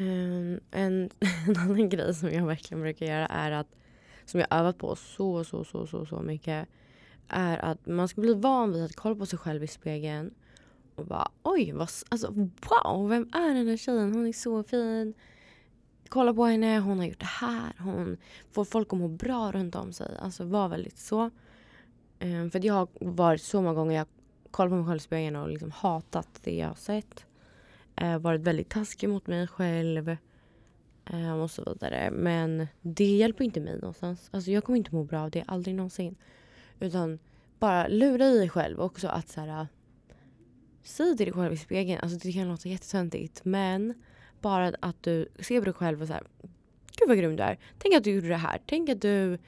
Um, 0.00 0.60
en, 0.70 1.10
en 1.46 1.56
annan 1.56 1.88
grej 1.88 2.14
som 2.14 2.30
jag 2.30 2.46
verkligen 2.46 2.82
brukar 2.82 3.06
göra 3.06 3.26
är 3.26 3.50
att, 3.50 3.68
som 4.24 4.40
jag 4.40 4.48
övat 4.50 4.78
på 4.78 4.96
så, 4.96 5.44
så, 5.44 5.64
så, 5.64 5.86
så, 5.86 6.06
så 6.06 6.20
mycket, 6.20 6.68
är 7.28 7.58
att 7.58 7.86
man 7.86 8.08
ska 8.08 8.20
bli 8.20 8.34
van 8.34 8.72
vid 8.72 8.84
att 8.84 8.96
kolla 8.96 9.14
på 9.14 9.26
sig 9.26 9.38
själv 9.38 9.64
i 9.64 9.66
spegeln 9.66 10.34
och 10.94 11.06
bara 11.06 11.30
oj, 11.42 11.72
vad, 11.72 11.90
alltså, 12.08 12.30
wow, 12.70 13.08
vem 13.08 13.28
är 13.32 13.54
den 13.54 13.68
här 13.68 13.76
tjejen? 13.76 14.14
Hon 14.14 14.26
är 14.26 14.32
så 14.32 14.62
fin. 14.62 15.14
Kolla 16.08 16.34
på 16.34 16.44
henne, 16.44 16.78
hon 16.78 16.98
har 16.98 17.06
gjort 17.06 17.20
det 17.20 17.26
här. 17.26 17.72
Hon 17.78 18.16
får 18.52 18.64
folk 18.64 18.92
att 18.92 18.98
må 18.98 19.08
bra 19.08 19.52
runt 19.52 19.74
om 19.74 19.92
sig. 19.92 20.16
Alltså 20.20 20.44
var 20.44 20.68
väldigt 20.68 20.98
så. 20.98 21.30
Um, 22.20 22.50
för 22.50 22.66
jag 22.66 22.74
har 22.74 22.88
varit 23.00 23.42
så 23.42 23.62
många 23.62 23.74
gånger 23.74 23.96
jag 23.96 24.06
kollat 24.50 24.70
på 24.70 24.76
mig 24.76 24.86
själv 24.86 24.96
i 24.96 25.00
spegeln 25.00 25.36
och 25.36 25.48
liksom 25.48 25.70
hatat 25.70 26.28
det 26.44 26.54
jag 26.56 26.68
har 26.68 26.74
sett. 26.74 27.26
Eh, 27.96 28.18
varit 28.18 28.40
väldigt 28.40 28.68
taskig 28.68 29.08
mot 29.08 29.26
mig 29.26 29.46
själv. 29.46 30.16
Eh, 31.04 31.32
och 31.32 31.50
så 31.50 31.64
vidare. 31.72 32.10
Men 32.10 32.66
det 32.80 33.16
hjälper 33.16 33.44
inte 33.44 33.60
mig 33.60 33.74
någonstans. 33.74 34.28
Alltså 34.32 34.50
jag 34.50 34.64
kommer 34.64 34.76
inte 34.76 34.94
må 34.94 35.04
bra 35.04 35.20
av 35.20 35.30
det, 35.30 35.44
aldrig 35.46 35.74
någonsin. 35.74 36.16
Utan 36.80 37.18
bara 37.58 37.88
lura 37.88 38.26
i 38.26 38.38
dig 38.38 38.48
själv 38.48 38.80
också 38.80 39.08
att 39.08 39.28
så 39.28 39.40
här, 39.40 39.66
Säg 40.82 41.16
till 41.16 41.26
dig 41.26 41.32
själv 41.32 41.52
i 41.52 41.56
spegeln, 41.56 42.00
alltså 42.02 42.18
det 42.18 42.32
kan 42.32 42.48
låta 42.48 42.68
jättetöntigt 42.68 43.44
men 43.44 43.94
bara 44.40 44.72
att 44.80 45.02
du 45.02 45.28
ser 45.38 45.58
på 45.58 45.64
dig 45.64 45.74
själv 45.74 46.02
och 46.02 46.06
så 46.06 46.12
här, 46.12 46.22
gud 46.98 47.08
vad 47.08 47.18
grym 47.18 47.36
du 47.36 47.42
är. 47.42 47.58
Tänk 47.78 47.94
att 47.94 48.04
du 48.04 48.10
gjorde 48.10 48.28
det 48.28 48.36
här. 48.36 48.60
Tänk 48.66 48.88
att 48.88 49.00
du 49.00 49.38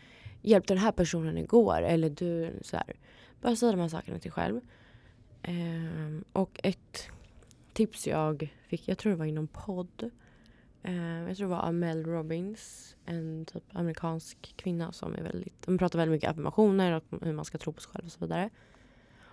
hjälpte 0.43 0.75
den 0.75 0.83
här 0.83 0.93
personen 0.93 1.39
igår. 1.39 1.83
Eller 1.83 2.11
du 2.11 2.59
så 2.63 2.77
här. 2.77 2.97
Bara 3.41 3.57
säg 3.57 3.71
de 3.71 3.81
här 3.81 3.89
sakerna 3.89 4.19
till 4.19 4.31
dig 4.31 4.33
själv. 4.33 4.61
Um, 5.49 6.25
och 6.33 6.61
ett 6.63 7.09
tips 7.77 8.07
jag 8.07 8.55
fick, 8.69 8.89
jag 8.89 8.99
tror 8.99 9.13
det 9.13 9.19
var 9.19 9.27
inom 9.27 9.47
podd. 9.47 10.11
Eh, 10.83 11.23
jag 11.29 11.37
tror 11.37 11.49
det 11.49 11.55
var 11.55 11.63
Amel 11.63 12.07
Robbins, 12.07 12.97
en 13.05 13.45
typ 13.45 13.63
amerikansk 13.73 14.55
kvinna 14.57 14.93
som 14.93 15.15
är 15.15 15.23
väldigt, 15.23 15.67
hon 15.67 15.79
pratar 15.79 15.99
väldigt 15.99 16.13
mycket 16.13 16.31
affirmationer 16.31 16.93
och 16.93 17.05
hur 17.23 17.33
man 17.33 17.45
ska 17.45 17.59
tro 17.59 17.73
på 17.73 17.81
sig 17.81 17.93
själv 17.93 18.05
och 18.05 18.13
så 18.13 18.21
vidare. 18.21 18.51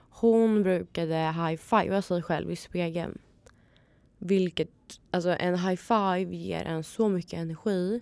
Hon 0.09 0.63
brukade 0.63 1.15
high-fivea 1.15 2.01
sig 2.01 2.21
själv 2.21 2.51
i 2.51 2.55
spegeln. 2.55 3.17
Vilket, 4.17 4.69
alltså 5.11 5.29
en 5.29 5.55
high-five 5.55 6.35
ger 6.35 6.63
en 6.63 6.83
så 6.83 7.09
mycket 7.09 7.33
energi. 7.33 7.99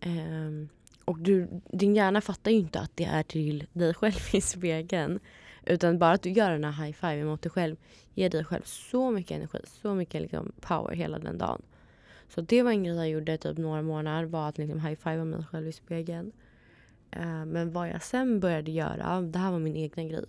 Eh, 0.00 0.68
och 1.04 1.18
du, 1.18 1.48
din 1.72 1.94
hjärna 1.94 2.20
fattar 2.20 2.50
ju 2.50 2.56
inte 2.56 2.80
att 2.80 2.96
det 2.96 3.04
är 3.04 3.22
till 3.22 3.66
dig 3.72 3.94
själv 3.94 4.20
i 4.32 4.40
spegeln. 4.40 5.20
Utan 5.68 5.98
bara 5.98 6.12
att 6.12 6.22
du 6.22 6.30
gör 6.30 6.50
den 6.50 6.64
här 6.64 6.84
high-five 6.84 7.24
mot 7.24 7.42
dig 7.42 7.50
själv 7.50 7.76
ger 8.14 8.30
dig 8.30 8.44
själv 8.44 8.62
så 8.64 9.10
mycket 9.10 9.36
energi, 9.36 9.58
så 9.64 9.94
mycket 9.94 10.22
liksom 10.22 10.52
power 10.60 10.94
hela 10.94 11.18
den 11.18 11.38
dagen. 11.38 11.62
Så 12.28 12.40
det 12.40 12.62
var 12.62 12.70
en 12.70 12.84
grej 12.84 12.96
jag 12.96 13.08
gjorde 13.08 13.38
typ 13.38 13.58
några 13.58 13.82
månader 13.82 14.24
var 14.24 14.48
att 14.48 14.58
liksom 14.58 14.80
high-fiva 14.80 15.24
mig 15.24 15.44
själv 15.44 15.68
i 15.68 15.72
spegeln. 15.72 16.32
Uh, 17.16 17.44
men 17.44 17.72
vad 17.72 17.88
jag 17.88 18.02
sen 18.02 18.40
började 18.40 18.70
göra, 18.70 19.20
det 19.20 19.38
här 19.38 19.50
var 19.50 19.58
min 19.58 19.76
egna 19.76 20.04
grej 20.04 20.24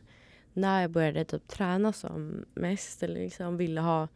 när 0.53 0.81
jag 0.81 0.91
började 0.91 1.25
typ 1.25 1.47
träna 1.47 1.93
som 1.93 2.45
mest 2.53 3.03
eller 3.03 3.19
liksom 3.19 3.57
ville 3.57 3.81
ha... 3.81 4.07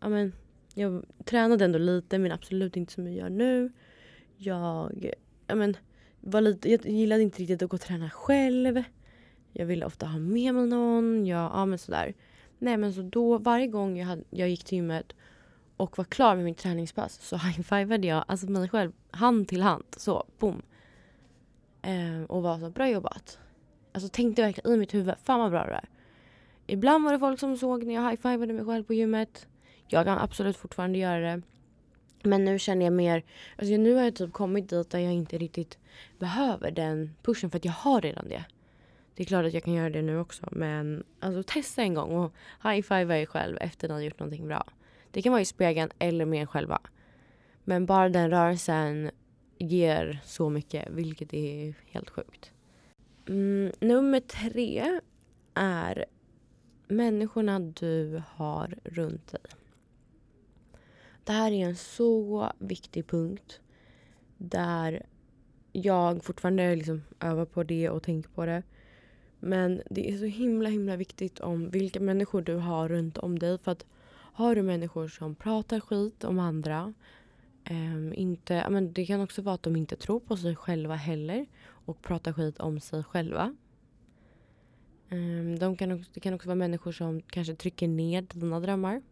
Ja, 0.00 0.08
men, 0.08 0.32
jag 0.74 1.04
tränade 1.24 1.64
ändå 1.64 1.78
lite 1.78 2.18
men 2.18 2.32
absolut 2.32 2.76
inte 2.76 2.92
som 2.92 3.06
jag 3.06 3.16
gör 3.16 3.30
nu. 3.30 3.72
Jag, 4.36 5.10
ja, 5.46 5.54
men, 5.54 5.76
var 6.20 6.40
lite, 6.40 6.70
jag 6.70 6.86
gillade 6.86 7.22
inte 7.22 7.42
riktigt 7.42 7.62
att 7.62 7.70
gå 7.70 7.74
och 7.74 7.80
träna 7.80 8.10
själv. 8.10 8.82
Jag 9.58 9.66
ville 9.66 9.86
ofta 9.86 10.06
ha 10.06 10.18
med 10.18 10.54
mig 10.54 10.66
någon. 10.66 11.26
Jag, 11.26 11.50
ja, 11.52 11.66
men 11.66 11.78
sådär. 11.78 12.14
Nej 12.58 12.76
men 12.76 12.92
så 12.92 13.02
då 13.02 13.38
varje 13.38 13.66
gång 13.66 13.98
jag, 13.98 14.06
hade, 14.06 14.22
jag 14.30 14.48
gick 14.48 14.64
till 14.64 14.76
gymmet 14.76 15.12
och 15.76 15.98
var 15.98 16.04
klar 16.04 16.36
med 16.36 16.44
mitt 16.44 16.58
träningspass 16.58 17.20
så 17.22 17.36
high-fivade 17.46 18.06
jag 18.06 18.24
alltså 18.28 18.50
mig 18.50 18.68
själv 18.68 18.92
hand 19.10 19.48
till 19.48 19.62
hand. 19.62 19.84
Så, 19.96 20.24
boom. 20.38 20.62
Ehm, 21.82 22.24
och 22.24 22.42
var 22.42 22.58
så, 22.58 22.70
bra 22.70 22.88
jobbat. 22.88 23.38
Alltså 23.92 24.08
tänkte 24.08 24.42
verkligen 24.42 24.72
i 24.72 24.76
mitt 24.76 24.94
huvud, 24.94 25.14
fan 25.24 25.40
vad 25.40 25.50
bra 25.50 25.66
det 25.66 25.72
är. 25.72 25.88
Ibland 26.66 27.04
var 27.04 27.12
det 27.12 27.18
folk 27.18 27.40
som 27.40 27.56
såg 27.56 27.84
när 27.84 27.94
jag 27.94 28.10
high-fivade 28.10 28.52
mig 28.52 28.64
själv 28.64 28.84
på 28.84 28.94
gymmet. 28.94 29.46
Jag 29.88 30.04
kan 30.04 30.18
absolut 30.18 30.56
fortfarande 30.56 30.98
göra 30.98 31.20
det. 31.20 31.42
Men 32.22 32.44
nu 32.44 32.58
känner 32.58 32.86
jag 32.86 32.92
mer, 32.92 33.24
alltså 33.56 33.74
nu 33.74 33.94
har 33.94 34.02
jag 34.02 34.14
typ 34.14 34.32
kommit 34.32 34.68
dit 34.68 34.90
där 34.90 34.98
jag 34.98 35.12
inte 35.12 35.38
riktigt 35.38 35.78
behöver 36.18 36.70
den 36.70 37.14
pushen 37.22 37.50
för 37.50 37.58
att 37.58 37.64
jag 37.64 37.72
har 37.72 38.00
redan 38.00 38.28
det. 38.28 38.44
Det 39.18 39.24
är 39.24 39.26
klart 39.26 39.46
att 39.46 39.54
jag 39.54 39.62
kan 39.62 39.74
göra 39.74 39.90
det 39.90 40.02
nu 40.02 40.18
också 40.18 40.48
men 40.52 41.04
alltså 41.20 41.42
testa 41.42 41.82
en 41.82 41.94
gång 41.94 42.10
och 42.10 42.34
high-fivea 42.62 43.20
er 43.20 43.26
själv 43.26 43.58
efter 43.60 43.88
att 43.88 43.90
ni 43.90 43.94
har 43.94 44.00
gjort 44.00 44.18
någonting 44.18 44.46
bra. 44.46 44.66
Det 45.10 45.22
kan 45.22 45.32
vara 45.32 45.42
i 45.42 45.44
spegeln 45.44 45.90
eller 45.98 46.24
med 46.24 46.42
er 46.42 46.46
själva. 46.46 46.80
Men 47.64 47.86
bara 47.86 48.08
den 48.08 48.30
rörelsen 48.30 49.10
ger 49.58 50.20
så 50.24 50.50
mycket 50.50 50.90
vilket 50.90 51.34
är 51.34 51.74
helt 51.86 52.10
sjukt. 52.10 52.52
Mm, 53.28 53.72
nummer 53.80 54.20
tre 54.20 55.00
är 55.54 56.04
människorna 56.88 57.58
du 57.60 58.22
har 58.28 58.78
runt 58.84 59.32
dig. 59.32 59.40
Det 61.24 61.32
här 61.32 61.52
är 61.52 61.66
en 61.68 61.76
så 61.76 62.52
viktig 62.58 63.06
punkt 63.06 63.60
där 64.36 65.06
jag 65.72 66.24
fortfarande 66.24 66.76
liksom 66.76 67.02
övar 67.20 67.44
på 67.44 67.62
det 67.62 67.90
och 67.90 68.02
tänker 68.02 68.30
på 68.30 68.46
det. 68.46 68.62
Men 69.40 69.82
det 69.90 70.10
är 70.10 70.18
så 70.18 70.24
himla 70.24 70.68
himla 70.68 70.96
viktigt 70.96 71.40
om 71.40 71.70
vilka 71.70 72.00
människor 72.00 72.42
du 72.42 72.54
har 72.54 72.88
runt 72.88 73.18
om 73.18 73.38
dig. 73.38 73.58
För 73.58 73.72
att 73.72 73.86
har 74.10 74.54
du 74.54 74.62
människor 74.62 75.08
som 75.08 75.34
pratar 75.34 75.80
skit 75.80 76.24
om 76.24 76.38
andra. 76.38 76.94
Um, 77.70 78.14
inte, 78.14 78.70
men 78.70 78.92
det 78.92 79.06
kan 79.06 79.20
också 79.20 79.42
vara 79.42 79.54
att 79.54 79.62
de 79.62 79.76
inte 79.76 79.96
tror 79.96 80.20
på 80.20 80.36
sig 80.36 80.56
själva 80.56 80.94
heller 80.94 81.46
och 81.68 82.02
pratar 82.02 82.32
skit 82.32 82.60
om 82.60 82.80
sig 82.80 83.04
själva. 83.04 83.56
Um, 85.10 85.58
de 85.58 85.76
kan 85.76 85.92
också, 85.92 86.10
det 86.14 86.20
kan 86.20 86.34
också 86.34 86.48
vara 86.48 86.56
människor 86.56 86.92
som 86.92 87.22
kanske 87.22 87.54
trycker 87.54 87.88
ner 87.88 88.22
dina 88.22 88.60
drömmar. 88.60 89.02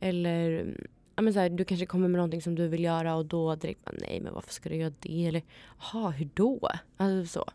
Eller 0.00 0.74
ja, 1.16 1.22
men 1.22 1.32
så 1.32 1.40
här, 1.40 1.50
du 1.50 1.64
kanske 1.64 1.86
kommer 1.86 2.08
med 2.08 2.18
någonting 2.18 2.42
som 2.42 2.54
du 2.54 2.68
vill 2.68 2.84
göra 2.84 3.14
och 3.14 3.26
då 3.26 3.54
direkt 3.54 3.84
bara, 3.84 3.96
nej 4.00 4.20
men 4.20 4.34
varför 4.34 4.52
ska 4.52 4.68
du 4.68 4.76
göra 4.76 4.94
det? 5.00 5.26
Eller 5.26 5.42
jaha, 5.78 6.10
hur 6.10 6.28
då? 6.34 6.70
Alltså 6.96 7.38
så. 7.38 7.50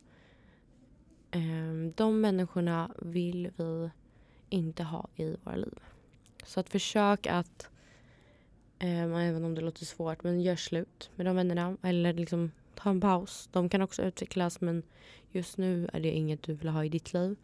Ehm, 1.36 1.94
de 1.96 2.22
människorna 2.22 2.92
vill 3.02 3.52
vi 3.58 3.90
inte 4.50 4.84
ha 4.84 5.08
i 5.16 5.36
våra 5.44 5.56
liv. 5.56 5.80
Så 6.46 6.60
att 6.60 6.70
försök 6.70 7.28
att, 7.28 7.70
ehm, 8.80 9.14
även 9.14 9.44
om 9.44 9.56
det 9.56 9.62
låter 9.62 9.86
svårt, 9.86 10.24
men 10.24 10.42
gör 10.42 10.56
slut 10.56 11.12
med 11.16 11.26
de 11.26 11.36
vännerna. 11.36 11.78
Eller 11.82 12.14
liksom 12.14 12.52
ta 12.76 12.90
en 12.90 13.02
paus. 13.02 13.50
De 13.52 13.70
kan 13.70 13.82
också 13.82 14.04
utvecklas 14.04 14.62
men 14.62 14.84
just 15.32 15.58
nu 15.58 15.90
är 15.94 16.00
det 16.00 16.12
inget 16.12 16.44
du 16.44 16.54
vill 16.54 16.70
ha 16.70 16.86
i 16.86 16.90
ditt 16.90 17.14
liv. 17.14 17.36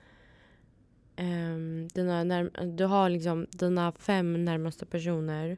Ehm, 1.16 1.88
dina 1.94 2.24
när, 2.24 2.66
du 2.78 2.86
har 2.86 3.10
liksom 3.10 3.48
dina 3.52 3.92
fem 3.92 4.46
närmaste 4.46 4.86
personer 4.86 5.58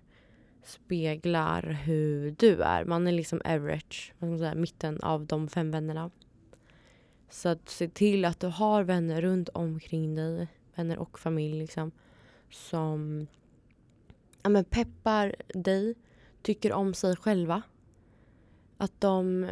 speglar 0.63 1.63
hur 1.83 2.31
du 2.31 2.61
är. 2.61 2.85
Man 2.85 3.07
är 3.07 3.11
liksom 3.11 3.41
average, 3.45 4.13
man 4.19 4.39
säga, 4.39 4.55
mitten 4.55 5.00
av 5.01 5.25
de 5.25 5.47
fem 5.47 5.71
vännerna. 5.71 6.11
Så 7.31 7.50
att 7.50 7.69
se 7.69 7.88
till 7.88 8.25
att 8.25 8.39
du 8.39 8.47
har 8.47 8.83
vänner 8.83 9.21
runt 9.21 9.50
omkring 9.50 10.15
dig, 10.15 10.47
vänner 10.75 10.97
och 10.97 11.19
familj 11.19 11.59
liksom, 11.59 11.91
som 12.50 13.27
ja, 14.43 14.50
men 14.50 14.65
peppar 14.65 15.35
dig, 15.53 15.95
tycker 16.41 16.73
om 16.73 16.93
sig 16.93 17.15
själva. 17.15 17.61
Att 18.77 19.01
de... 19.01 19.43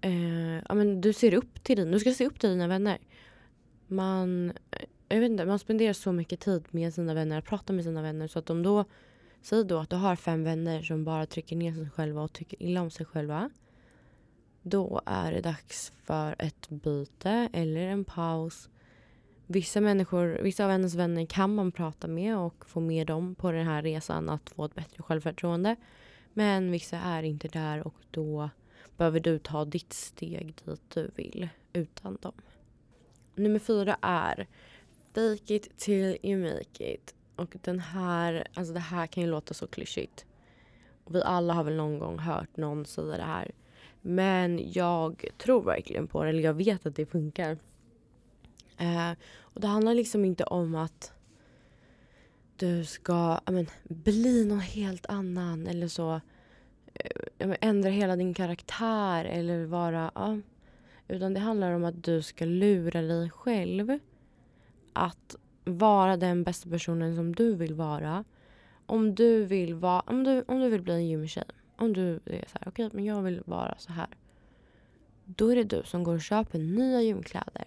Eh, 0.00 0.56
ja, 0.68 0.74
men 0.74 1.00
du 1.00 1.12
ser 1.12 1.34
upp 1.34 1.64
till 1.64 1.76
dina, 1.76 1.90
du 1.90 2.00
ska 2.00 2.12
se 2.12 2.26
upp 2.26 2.40
till 2.40 2.50
dina 2.50 2.68
vänner. 2.68 2.98
Man, 3.86 4.50
eh, 4.50 4.86
jag 5.08 5.20
vet 5.20 5.30
inte, 5.30 5.44
man 5.44 5.58
spenderar 5.58 5.92
så 5.92 6.12
mycket 6.12 6.40
tid 6.40 6.64
med 6.70 6.94
sina 6.94 7.14
vänner, 7.14 7.38
att 7.38 7.44
prata 7.44 7.72
med 7.72 7.84
sina 7.84 8.02
vänner 8.02 8.28
så 8.28 8.38
att 8.38 8.46
de 8.46 8.62
då 8.62 8.84
Säg 9.42 9.64
då 9.64 9.78
att 9.78 9.90
du 9.90 9.96
har 9.96 10.16
fem 10.16 10.44
vänner 10.44 10.82
som 10.82 11.04
bara 11.04 11.26
trycker 11.26 11.56
ner 11.56 11.72
sig 11.72 11.90
själva 11.90 12.22
och 12.22 12.32
tycker 12.32 12.62
illa 12.62 12.80
om 12.80 12.90
sig 12.90 13.06
själva. 13.06 13.50
Då 14.68 15.00
är 15.06 15.32
det 15.32 15.40
dags 15.40 15.92
för 16.04 16.36
ett 16.38 16.68
byte 16.68 17.48
eller 17.52 17.80
en 17.80 18.04
paus. 18.04 18.68
Vissa, 19.46 19.80
människor, 19.80 20.38
vissa 20.42 20.64
av 20.64 20.70
hennes 20.70 20.94
vänner 20.94 21.26
kan 21.26 21.54
man 21.54 21.72
prata 21.72 22.08
med 22.08 22.38
och 22.38 22.68
få 22.68 22.80
med 22.80 23.06
dem 23.06 23.34
på 23.34 23.52
den 23.52 23.66
här 23.66 23.82
resan 23.82 24.28
att 24.28 24.50
få 24.50 24.64
ett 24.64 24.74
bättre 24.74 25.02
självförtroende. 25.02 25.76
Men 26.32 26.70
vissa 26.70 26.96
är 26.96 27.22
inte 27.22 27.48
där 27.48 27.86
och 27.86 27.94
då 28.10 28.50
behöver 28.96 29.20
du 29.20 29.38
ta 29.38 29.64
ditt 29.64 29.92
steg 29.92 30.54
dit 30.64 30.90
du 30.94 31.10
vill 31.14 31.48
utan 31.72 32.18
dem. 32.20 32.34
Nummer 33.34 33.58
fyra 33.58 33.96
är 34.00 34.46
Fake 35.14 35.54
it 35.54 35.78
till 35.78 36.18
you 36.22 36.42
make 36.42 36.94
it. 36.94 37.14
Och 37.36 37.56
den 37.62 37.80
här, 37.80 38.46
alltså 38.54 38.74
det 38.74 38.80
här 38.80 39.06
kan 39.06 39.22
ju 39.22 39.30
låta 39.30 39.54
så 39.54 39.66
klyschigt. 39.66 40.26
Och 41.04 41.14
vi 41.14 41.22
alla 41.22 41.54
har 41.54 41.64
väl 41.64 41.76
någon 41.76 41.98
gång 41.98 42.18
hört 42.18 42.56
någon 42.56 42.84
säga 42.84 43.16
det 43.16 43.22
här. 43.22 43.52
Men 44.08 44.72
jag 44.72 45.24
tror 45.38 45.62
verkligen 45.62 46.06
på 46.06 46.24
det, 46.24 46.30
eller 46.30 46.42
jag 46.42 46.54
vet 46.54 46.86
att 46.86 46.96
det 46.96 47.06
funkar. 47.06 47.58
Eh, 48.76 49.10
och 49.40 49.60
det 49.60 49.66
handlar 49.66 49.94
liksom 49.94 50.24
inte 50.24 50.44
om 50.44 50.74
att 50.74 51.12
du 52.56 52.84
ska 52.84 53.40
men, 53.46 53.66
bli 53.84 54.44
någon 54.44 54.60
helt 54.60 55.06
annan 55.06 55.66
eller 55.66 55.88
så. 55.88 56.20
Eh, 56.94 57.56
ändra 57.60 57.90
hela 57.90 58.16
din 58.16 58.34
karaktär 58.34 59.24
eller 59.24 59.64
vara... 59.64 60.10
Ja. 60.14 60.38
Utan 61.08 61.34
det 61.34 61.40
handlar 61.40 61.72
om 61.72 61.84
att 61.84 62.04
du 62.04 62.22
ska 62.22 62.44
lura 62.44 63.02
dig 63.02 63.30
själv 63.30 63.98
att 64.92 65.36
vara 65.64 66.16
den 66.16 66.42
bästa 66.42 66.70
personen 66.70 67.16
som 67.16 67.34
du 67.34 67.54
vill 67.54 67.74
vara. 67.74 68.24
Om 68.86 69.14
du 69.14 69.44
vill, 69.44 69.74
va 69.74 70.02
om 70.06 70.24
du, 70.24 70.44
om 70.48 70.60
du 70.60 70.68
vill 70.68 70.82
bli 70.82 70.94
en 70.94 71.08
gymtjej. 71.08 71.44
Om 71.76 71.92
du 71.92 72.20
är 72.24 72.44
så 72.52 72.58
här, 72.60 72.68
okej 72.68 72.86
okay, 72.86 72.90
men 72.96 73.04
jag 73.04 73.22
vill 73.22 73.42
vara 73.44 73.74
så 73.78 73.92
här. 73.92 74.08
Då 75.24 75.48
är 75.48 75.56
det 75.56 75.64
du 75.64 75.82
som 75.84 76.04
går 76.04 76.14
och 76.14 76.22
köper 76.22 76.58
nya 76.58 77.02
gymkläder. 77.02 77.64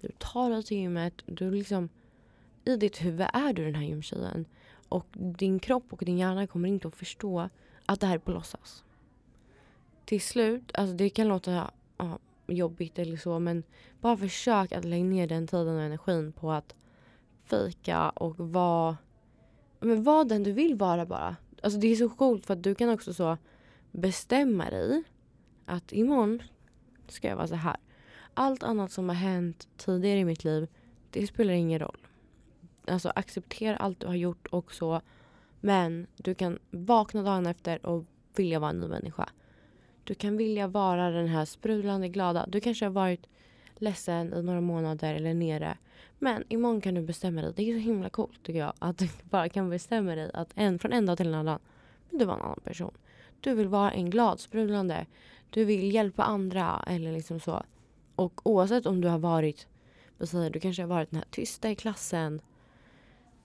Du 0.00 0.08
tar 0.18 0.50
dig 0.50 0.62
till 0.62 0.76
gymmet. 0.76 1.14
Du 1.26 1.50
liksom, 1.50 1.88
I 2.64 2.76
ditt 2.76 3.04
huvud 3.04 3.26
är 3.32 3.52
du 3.52 3.64
den 3.64 3.74
här 3.74 3.84
gymtjejen. 3.84 4.44
Och 4.88 5.06
din 5.12 5.58
kropp 5.58 5.92
och 5.92 6.04
din 6.04 6.18
hjärna 6.18 6.46
kommer 6.46 6.68
inte 6.68 6.88
att 6.88 6.96
förstå 6.96 7.48
att 7.86 8.00
det 8.00 8.06
här 8.06 8.14
är 8.14 8.18
på 8.18 8.30
låtsas. 8.30 8.84
Till 10.04 10.20
slut, 10.20 10.70
alltså 10.74 10.96
det 10.96 11.10
kan 11.10 11.28
låta 11.28 11.70
ja, 11.96 12.18
jobbigt 12.46 12.98
eller 12.98 13.16
så 13.16 13.38
men 13.38 13.62
bara 14.00 14.16
försök 14.16 14.72
att 14.72 14.84
lägga 14.84 15.04
ner 15.04 15.26
den 15.26 15.46
tiden 15.46 15.76
och 15.76 15.82
energin 15.82 16.32
på 16.32 16.52
att 16.52 16.74
fejka 17.44 18.10
och 18.10 18.38
vara 18.38 18.96
men 19.80 20.02
var 20.02 20.24
den 20.24 20.42
du 20.42 20.52
vill 20.52 20.74
vara 20.74 21.06
bara. 21.06 21.36
Alltså 21.64 21.78
det 21.78 21.88
är 21.88 21.96
så 21.96 22.08
coolt 22.08 22.46
för 22.46 22.54
att 22.54 22.62
du 22.62 22.74
kan 22.74 22.88
också 22.88 23.14
så 23.14 23.38
bestämma 23.92 24.70
dig 24.70 25.02
att 25.66 25.92
imorgon 25.92 26.42
ska 27.08 27.28
jag 27.28 27.36
vara 27.36 27.46
så 27.46 27.54
här. 27.54 27.76
Allt 28.34 28.62
annat 28.62 28.92
som 28.92 29.08
har 29.08 29.16
hänt 29.16 29.68
tidigare 29.76 30.18
i 30.18 30.24
mitt 30.24 30.44
liv, 30.44 30.68
det 31.10 31.26
spelar 31.26 31.52
ingen 31.52 31.78
roll. 31.78 31.98
Alltså 32.86 33.12
acceptera 33.14 33.76
allt 33.76 34.00
du 34.00 34.06
har 34.06 34.14
gjort 34.14 34.46
och 34.46 34.74
så. 34.74 35.00
Men 35.60 36.06
du 36.16 36.34
kan 36.34 36.58
vakna 36.70 37.22
dagen 37.22 37.46
efter 37.46 37.86
och 37.86 38.04
vilja 38.36 38.58
vara 38.58 38.70
en 38.70 38.80
ny 38.80 38.86
människa. 38.86 39.28
Du 40.04 40.14
kan 40.14 40.36
vilja 40.36 40.66
vara 40.66 41.10
den 41.10 41.28
här 41.28 41.44
sprudlande 41.44 42.08
glada. 42.08 42.46
Du 42.48 42.60
kanske 42.60 42.84
har 42.84 42.92
varit 42.92 43.26
ledsen 43.80 44.34
i 44.34 44.42
några 44.42 44.60
månader 44.60 45.14
eller 45.14 45.34
nere. 45.34 45.76
Men 46.18 46.44
imorgon 46.48 46.80
kan 46.80 46.94
du 46.94 47.02
bestämma 47.02 47.42
dig. 47.42 47.52
Det 47.56 47.70
är 47.70 47.74
så 47.74 47.78
himla 47.78 48.10
coolt 48.10 48.42
tycker 48.42 48.60
jag. 48.60 48.72
Att 48.78 48.98
du 48.98 49.08
bara 49.30 49.48
kan 49.48 49.70
bestämma 49.70 50.14
dig 50.14 50.30
att 50.34 50.50
en, 50.54 50.78
från 50.78 50.92
en 50.92 51.06
dag 51.06 51.16
till 51.16 51.26
en 51.26 51.34
annan. 51.34 51.58
vill 52.10 52.18
Du 52.18 52.24
vara 52.24 52.36
en 52.36 52.42
annan 52.42 52.60
person. 52.64 52.94
Du 53.40 53.54
vill 53.54 53.68
vara 53.68 53.92
en 53.92 54.10
glad, 54.10 54.40
sprudlande. 54.40 55.06
Du 55.50 55.64
vill 55.64 55.94
hjälpa 55.94 56.22
andra 56.22 56.84
eller 56.86 57.12
liksom 57.12 57.40
så. 57.40 57.62
Och 58.16 58.46
oavsett 58.46 58.86
om 58.86 59.00
du 59.00 59.08
har 59.08 59.18
varit, 59.18 59.66
vad 60.18 60.28
säger 60.28 60.50
du 60.50 60.60
kanske 60.60 60.82
har 60.82 60.88
varit 60.88 61.10
den 61.10 61.18
här 61.18 61.26
tysta 61.30 61.70
i 61.70 61.74
klassen 61.74 62.40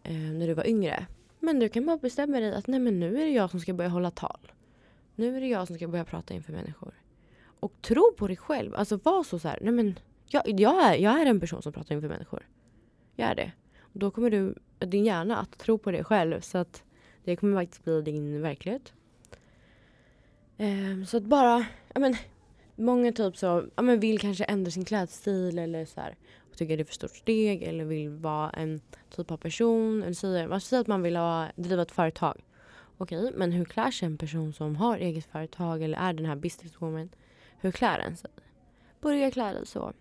eh, 0.03 0.13
när 0.13 0.47
du 0.47 0.53
var 0.53 0.67
yngre. 0.67 1.05
Men 1.39 1.59
du 1.59 1.69
kan 1.69 1.85
bara 1.85 1.97
bestämma 1.97 2.39
dig 2.39 2.55
att 2.55 2.67
nej 2.67 2.79
men 2.79 2.99
nu 2.99 3.21
är 3.21 3.25
det 3.25 3.31
jag 3.31 3.51
som 3.51 3.59
ska 3.59 3.73
börja 3.73 3.89
hålla 3.89 4.11
tal. 4.11 4.51
Nu 5.15 5.37
är 5.37 5.41
det 5.41 5.47
jag 5.47 5.67
som 5.67 5.75
ska 5.75 5.87
börja 5.87 6.05
prata 6.05 6.33
inför 6.33 6.53
människor. 6.53 6.93
Och 7.59 7.81
tro 7.81 8.13
på 8.17 8.27
dig 8.27 8.37
själv. 8.37 8.75
Alltså 8.75 8.99
var 9.03 9.23
så, 9.23 9.39
så 9.39 9.47
här, 9.47 9.59
nej 9.61 9.73
men 9.73 9.99
jag, 10.29 10.59
jag, 10.59 10.85
är, 10.85 10.95
jag 10.95 11.21
är 11.21 11.25
en 11.25 11.39
person 11.39 11.61
som 11.61 11.73
pratar 11.73 11.95
inför 11.95 12.09
människor. 12.09 12.47
Jag 13.15 13.29
är 13.29 13.35
det. 13.35 13.51
Och 13.81 13.99
då 13.99 14.11
kommer 14.11 14.29
du, 14.29 14.55
din 14.79 15.05
hjärna 15.05 15.37
att 15.37 15.57
tro 15.57 15.77
på 15.77 15.91
det 15.91 16.03
själv. 16.03 16.41
Så 16.41 16.57
att 16.57 16.83
det 17.23 17.35
kommer 17.35 17.61
faktiskt 17.61 17.83
bli 17.83 18.01
din 18.01 18.41
verklighet. 18.41 18.93
Um, 20.57 21.05
så 21.05 21.17
att 21.17 21.23
bara, 21.23 21.65
ja 21.93 21.99
men 21.99 22.15
Många 22.79 23.11
typ 23.11 23.37
så, 23.37 23.65
ja, 23.75 23.81
men 23.81 23.99
vill 23.99 24.19
kanske 24.19 24.43
ändra 24.43 24.71
sin 24.71 24.85
klädstil 24.85 25.59
eller 25.59 25.85
så 25.85 26.01
här, 26.01 26.15
och 26.51 26.57
tycker 26.57 26.77
det 26.77 26.83
är 26.83 26.85
för 26.85 26.93
stort 26.93 27.15
steg 27.15 27.63
eller 27.63 27.85
vill 27.85 28.09
vara 28.09 28.49
en 28.49 28.81
typ 29.15 29.31
av 29.31 29.37
person. 29.37 30.03
Eller 30.03 30.13
säger, 30.13 30.47
man 30.47 30.61
säger 30.61 30.81
att 30.81 30.87
man 30.87 31.01
vill 31.01 31.15
ha, 31.15 31.47
driva 31.55 31.81
ett 31.81 31.91
företag. 31.91 32.41
Okej, 32.97 33.31
men 33.35 33.51
hur 33.51 33.65
klär 33.65 33.91
sig 33.91 34.05
en 34.05 34.17
person 34.17 34.53
som 34.53 34.75
har 34.75 34.97
eget 34.97 35.25
företag 35.25 35.83
eller 35.83 35.97
är 35.97 36.13
den 36.13 36.25
här 36.25 36.35
businesswoman? 36.35 37.09
Hur 37.57 37.71
klär 37.71 37.97
den 37.97 38.17
sig? 38.17 38.29
Börja 39.01 39.31
klä 39.31 39.53
dig 39.53 39.67
så. 39.67 39.93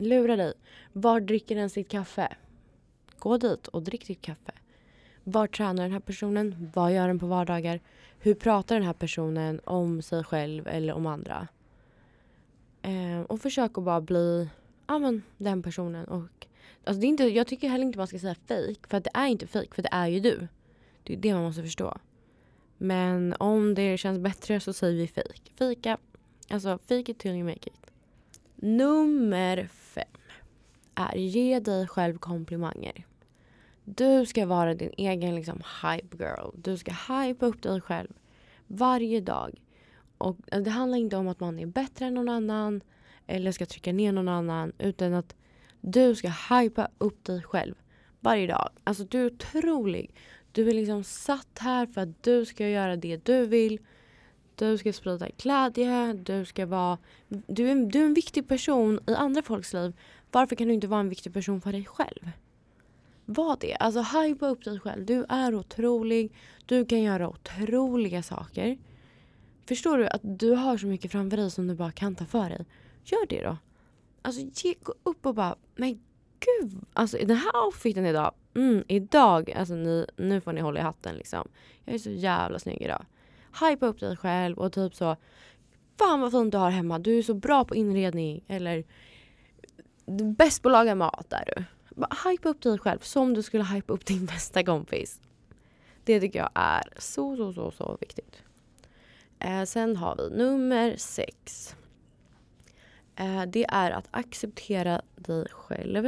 Lura 0.00 0.36
dig. 0.36 0.52
Var 0.92 1.20
dricker 1.20 1.54
den 1.54 1.70
sitt 1.70 1.88
kaffe? 1.88 2.36
Gå 3.18 3.36
dit 3.36 3.66
och 3.68 3.82
drick 3.82 4.06
ditt 4.06 4.20
kaffe. 4.22 4.52
Var 5.24 5.46
tränar 5.46 5.82
den 5.82 5.92
här 5.92 6.00
personen? 6.00 6.70
Vad 6.74 6.94
gör 6.94 7.08
den 7.08 7.18
på 7.18 7.26
vardagar? 7.26 7.80
Hur 8.18 8.34
pratar 8.34 8.74
den 8.74 8.84
här 8.84 8.92
personen 8.92 9.60
om 9.64 10.02
sig 10.02 10.24
själv 10.24 10.68
eller 10.68 10.92
om 10.92 11.06
andra? 11.06 11.48
Eh, 12.82 13.20
och 13.20 13.40
försök 13.40 13.78
att 13.78 13.84
bara 13.84 14.00
bli 14.00 14.48
ja, 14.86 14.98
men, 14.98 15.22
den 15.36 15.62
personen. 15.62 16.04
Och, 16.04 16.46
alltså 16.84 17.00
det 17.00 17.06
är 17.06 17.08
inte, 17.08 17.24
jag 17.24 17.46
tycker 17.46 17.68
heller 17.68 17.84
inte 17.84 17.98
man 17.98 18.06
ska 18.06 18.18
säga 18.18 18.34
fake 18.34 18.88
för 18.88 18.96
att 18.96 19.04
det 19.04 19.10
är 19.14 19.26
inte 19.26 19.46
fake 19.46 19.74
för 19.74 19.82
det 19.82 19.88
är 19.92 20.06
ju 20.06 20.20
du. 20.20 20.48
Det 21.02 21.12
är 21.12 21.16
det 21.16 21.34
man 21.34 21.42
måste 21.42 21.62
förstå. 21.62 21.98
Men 22.78 23.34
om 23.38 23.74
det 23.74 23.98
känns 23.98 24.18
bättre 24.18 24.60
så 24.60 24.72
säger 24.72 24.96
vi 24.96 25.08
fake. 25.08 25.52
Fika, 25.58 25.98
alltså 26.48 26.78
fake 26.78 27.12
it 27.12 27.18
till 27.18 27.30
you 27.30 27.44
make 27.44 27.70
it. 27.70 27.87
Nummer 28.60 29.66
fem 29.66 30.04
är 30.94 31.16
ge 31.16 31.60
dig 31.60 31.86
själv 31.86 32.18
komplimanger. 32.18 33.06
Du 33.84 34.26
ska 34.26 34.46
vara 34.46 34.74
din 34.74 34.92
egen 34.96 35.34
liksom, 35.34 35.62
hype 35.82 36.16
girl. 36.24 36.50
Du 36.54 36.76
ska 36.76 36.92
hype 36.92 37.46
upp 37.46 37.62
dig 37.62 37.80
själv 37.80 38.08
varje 38.66 39.20
dag. 39.20 39.60
Och 40.18 40.36
Det 40.62 40.70
handlar 40.70 40.98
inte 40.98 41.16
om 41.16 41.28
att 41.28 41.40
man 41.40 41.58
är 41.58 41.66
bättre 41.66 42.06
än 42.06 42.14
någon 42.14 42.28
annan 42.28 42.80
eller 43.26 43.52
ska 43.52 43.66
trycka 43.66 43.92
ner 43.92 44.12
någon 44.12 44.28
annan 44.28 44.72
utan 44.78 45.14
att 45.14 45.36
du 45.80 46.14
ska 46.14 46.32
hypa 46.50 46.88
upp 46.98 47.24
dig 47.24 47.42
själv 47.42 47.74
varje 48.20 48.46
dag. 48.46 48.70
Alltså 48.84 49.04
du 49.04 49.20
är 49.20 49.26
otrolig. 49.26 50.14
Du 50.52 50.68
är 50.68 50.74
liksom 50.74 51.04
satt 51.04 51.58
här 51.58 51.86
för 51.86 52.00
att 52.00 52.22
du 52.22 52.44
ska 52.44 52.68
göra 52.68 52.96
det 52.96 53.24
du 53.24 53.46
vill. 53.46 53.78
Du 54.58 54.78
ska 54.78 54.92
sprida 54.92 55.28
glädje, 55.36 56.12
du 56.12 56.44
ska 56.44 56.66
vara... 56.66 56.98
Du 57.28 57.70
är, 57.70 57.74
du 57.74 58.00
är 58.00 58.04
en 58.04 58.14
viktig 58.14 58.48
person 58.48 59.00
i 59.06 59.14
andra 59.14 59.42
folks 59.42 59.72
liv. 59.72 59.92
Varför 60.30 60.56
kan 60.56 60.68
du 60.68 60.74
inte 60.74 60.86
vara 60.86 61.00
en 61.00 61.08
viktig 61.08 61.32
person 61.32 61.60
för 61.60 61.72
dig 61.72 61.84
själv? 61.84 62.30
Var 63.24 63.56
det. 63.60 63.74
Alltså 63.74 64.00
hypa 64.00 64.48
upp 64.48 64.64
dig 64.64 64.80
själv. 64.80 65.06
Du 65.06 65.26
är 65.28 65.54
otrolig. 65.54 66.32
Du 66.66 66.84
kan 66.84 67.02
göra 67.02 67.28
otroliga 67.28 68.22
saker. 68.22 68.78
Förstår 69.68 69.98
du 69.98 70.06
att 70.08 70.20
du 70.22 70.50
har 70.50 70.76
så 70.76 70.86
mycket 70.86 71.12
framför 71.12 71.36
dig 71.36 71.50
som 71.50 71.66
du 71.66 71.74
bara 71.74 71.92
kan 71.92 72.14
ta 72.14 72.24
för 72.24 72.48
dig? 72.48 72.66
Gör 73.04 73.26
det 73.26 73.42
då. 73.42 73.56
Alltså 74.22 74.42
ge, 74.54 74.74
gå 74.82 74.94
upp 75.02 75.26
och 75.26 75.34
bara, 75.34 75.56
men 75.76 76.00
gud. 76.40 76.80
Alltså 76.92 77.16
den 77.16 77.36
här 77.36 77.64
outfiten 77.64 78.06
idag. 78.06 78.34
Mm, 78.54 78.84
idag, 78.88 79.50
alltså 79.50 79.74
ni, 79.74 80.06
nu 80.16 80.40
får 80.40 80.52
ni 80.52 80.60
hålla 80.60 80.80
i 80.80 80.82
hatten 80.82 81.16
liksom. 81.16 81.48
Jag 81.84 81.94
är 81.94 81.98
så 81.98 82.10
jävla 82.10 82.58
snygg 82.58 82.82
idag. 82.82 83.04
Hypa 83.60 83.86
upp 83.86 84.00
dig 84.00 84.16
själv 84.16 84.58
och 84.58 84.72
typ 84.72 84.94
så. 84.94 85.16
Fan 85.98 86.20
vad 86.20 86.32
fint 86.32 86.52
du 86.52 86.58
har 86.58 86.70
hemma. 86.70 86.98
Du 86.98 87.18
är 87.18 87.22
så 87.22 87.34
bra 87.34 87.64
på 87.64 87.74
inredning. 87.74 88.44
Eller 88.48 88.84
bäst 90.36 90.62
på 90.62 90.68
att 90.68 90.72
laga 90.72 90.94
mat 90.94 91.32
är 91.32 91.44
du. 91.56 91.64
Bara 91.94 92.30
hypa 92.30 92.48
upp 92.48 92.62
dig 92.62 92.78
själv 92.78 92.98
som 92.98 93.34
du 93.34 93.42
skulle 93.42 93.64
hypa 93.64 93.92
upp 93.92 94.06
din 94.06 94.26
bästa 94.34 94.64
kompis. 94.64 95.20
Det 96.04 96.20
tycker 96.20 96.38
jag 96.38 96.50
är 96.54 96.88
så, 96.98 97.36
så, 97.36 97.52
så, 97.52 97.70
så 97.70 97.96
viktigt. 98.00 98.42
Eh, 99.38 99.64
sen 99.64 99.96
har 99.96 100.16
vi 100.16 100.36
nummer 100.36 100.96
sex. 100.96 101.74
Eh, 103.16 103.42
det 103.42 103.66
är 103.68 103.90
att 103.90 104.08
acceptera 104.10 105.02
dig 105.16 105.46
själv. 105.50 106.06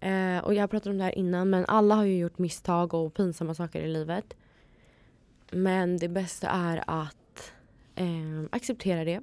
Eh, 0.00 0.38
och 0.38 0.54
jag 0.54 0.70
pratade 0.70 0.90
om 0.90 0.98
det 0.98 1.04
här 1.04 1.18
innan 1.18 1.50
men 1.50 1.66
alla 1.66 1.94
har 1.94 2.04
ju 2.04 2.18
gjort 2.18 2.38
misstag 2.38 2.94
och 2.94 3.14
pinsamma 3.14 3.54
saker 3.54 3.82
i 3.82 3.88
livet. 3.88 4.36
Men 5.52 5.96
det 5.96 6.08
bästa 6.08 6.48
är 6.48 6.84
att 6.86 7.52
eh, 7.94 8.44
acceptera 8.52 9.04
det 9.04 9.20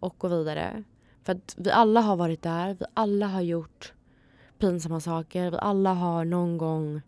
och 0.00 0.14
gå 0.18 0.28
vidare. 0.28 0.84
För 1.22 1.32
att 1.32 1.54
vi 1.58 1.70
alla 1.70 2.00
har 2.00 2.16
varit 2.16 2.42
där, 2.42 2.76
vi 2.80 2.86
alla 2.94 3.26
har 3.26 3.40
gjort 3.40 3.92
pinsamma 4.58 5.00
saker, 5.00 5.50
vi 5.50 5.56
alla 5.56 5.94
har 5.94 6.24
någon 6.24 6.58
gång 6.58 7.02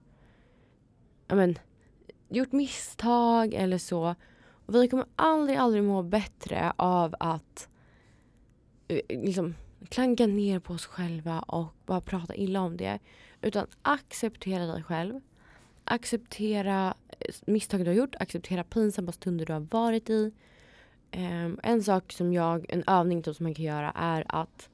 men, 1.29 1.59
gjort 2.29 2.53
misstag 2.53 3.55
eller 3.55 3.79
så. 3.79 4.15
Och 4.67 4.75
vi 4.75 4.89
kommer 4.89 5.07
aldrig, 5.17 5.59
aldrig 5.59 5.85
må 5.85 6.03
bättre 6.03 6.73
av 6.77 7.15
att 7.21 7.69
eh, 8.89 9.01
liksom, 9.09 9.55
klanka 9.89 10.27
ner 10.27 10.59
på 10.59 10.73
oss 10.73 10.87
själva 10.87 11.41
och 11.41 11.75
bara 11.87 12.01
prata 12.01 12.35
illa 12.35 12.61
om 12.61 12.77
det. 12.77 12.99
Utan 13.41 13.67
acceptera 13.83 14.67
dig 14.67 14.83
själv. 14.83 15.21
Acceptera 15.85 16.95
eh, 17.09 17.35
misstag 17.47 17.81
du 17.81 17.87
har 17.87 17.95
gjort, 17.95 18.15
acceptera 18.21 18.65
pinsamma 18.65 19.13
stunder 19.13 19.47
du 19.47 19.53
har 19.53 19.67
varit 19.71 20.11
i. 20.11 20.33
Um, 21.17 21.61
en 21.63 21.83
sak 21.83 22.13
som 22.13 22.33
jag, 22.33 22.67
en 22.69 22.85
övning 22.87 23.23
typ 23.23 23.37
som 23.37 23.45
man 23.45 23.55
kan 23.55 23.65
göra 23.65 23.93
är 23.95 24.25
att 24.29 24.69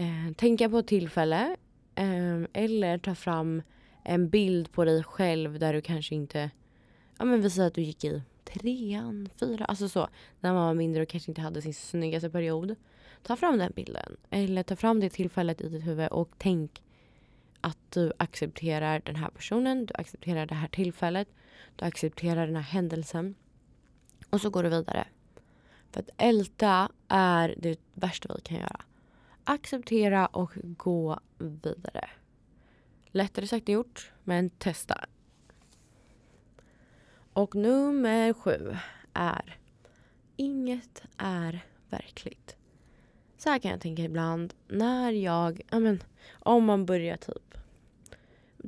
uh, 0.00 0.32
tänka 0.32 0.70
på 0.70 0.78
ett 0.78 0.86
tillfälle 0.86 1.56
um, 1.96 2.46
eller 2.52 2.98
ta 2.98 3.14
fram 3.14 3.62
en 4.04 4.28
bild 4.28 4.72
på 4.72 4.84
dig 4.84 5.04
själv 5.04 5.58
där 5.58 5.72
du 5.72 5.80
kanske 5.80 6.14
inte, 6.14 6.50
ja 7.18 7.24
men 7.24 7.40
vi 7.40 7.50
säger 7.50 7.68
att 7.68 7.74
du 7.74 7.82
gick 7.82 8.04
i 8.04 8.22
trean, 8.44 9.28
fyra, 9.36 9.64
alltså 9.64 9.88
så. 9.88 10.08
När 10.40 10.52
man 10.52 10.66
var 10.66 10.74
mindre 10.74 11.02
och 11.02 11.08
kanske 11.08 11.30
inte 11.30 11.40
hade 11.40 11.62
sin 11.62 11.74
snyggaste 11.74 12.30
period. 12.30 12.74
Ta 13.22 13.36
fram 13.36 13.58
den 13.58 13.72
bilden. 13.76 14.16
Eller 14.30 14.62
ta 14.62 14.76
fram 14.76 15.00
det 15.00 15.10
tillfället 15.10 15.60
i 15.60 15.68
ditt 15.68 15.86
huvud 15.86 16.08
och 16.08 16.30
tänk 16.38 16.82
att 17.60 17.78
du 17.90 18.12
accepterar 18.16 19.02
den 19.04 19.16
här 19.16 19.30
personen, 19.30 19.86
du 19.86 19.94
accepterar 19.94 20.46
det 20.46 20.54
här 20.54 20.68
tillfället, 20.68 21.28
du 21.76 21.84
accepterar 21.84 22.46
den 22.46 22.56
här 22.56 22.62
händelsen. 22.62 23.34
Och 24.30 24.40
så 24.40 24.50
går 24.50 24.62
du 24.62 24.68
vidare. 24.68 25.06
För 25.90 26.00
att 26.00 26.10
älta 26.16 26.88
är 27.08 27.54
det 27.58 27.80
värsta 27.94 28.34
vi 28.34 28.40
kan 28.40 28.56
göra. 28.58 28.80
Acceptera 29.44 30.26
och 30.26 30.52
gå 30.62 31.20
vidare. 31.38 32.10
Lättare 33.06 33.46
sagt 33.46 33.68
än 33.68 33.74
gjort, 33.74 34.12
men 34.24 34.50
testa. 34.50 35.04
Och 37.32 37.54
nummer 37.54 38.32
sju 38.32 38.76
är 39.12 39.56
Inget 40.36 41.02
är 41.16 41.64
verkligt. 41.90 42.56
Så 43.42 43.50
här 43.50 43.58
kan 43.58 43.70
jag 43.70 43.80
tänka 43.80 44.02
ibland 44.02 44.54
när 44.68 45.12
jag, 45.12 45.60
ja 45.70 45.78
men, 45.78 46.02
om 46.30 46.64
man 46.64 46.86
börjar 46.86 47.16
typ 47.16 47.54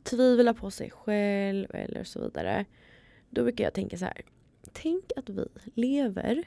tvivla 0.03 0.55
på 0.55 0.71
sig 0.71 0.91
själv 0.91 1.67
eller 1.75 2.05
så 2.05 2.21
vidare. 2.21 2.65
Då 3.31 3.43
brukar 3.43 3.65
jag 3.65 3.75
tänka 3.75 3.99
så 3.99 4.05
här. 4.05 4.23
Tänk 4.73 5.05
att 5.17 5.29
vi 5.29 5.49
lever 5.75 6.45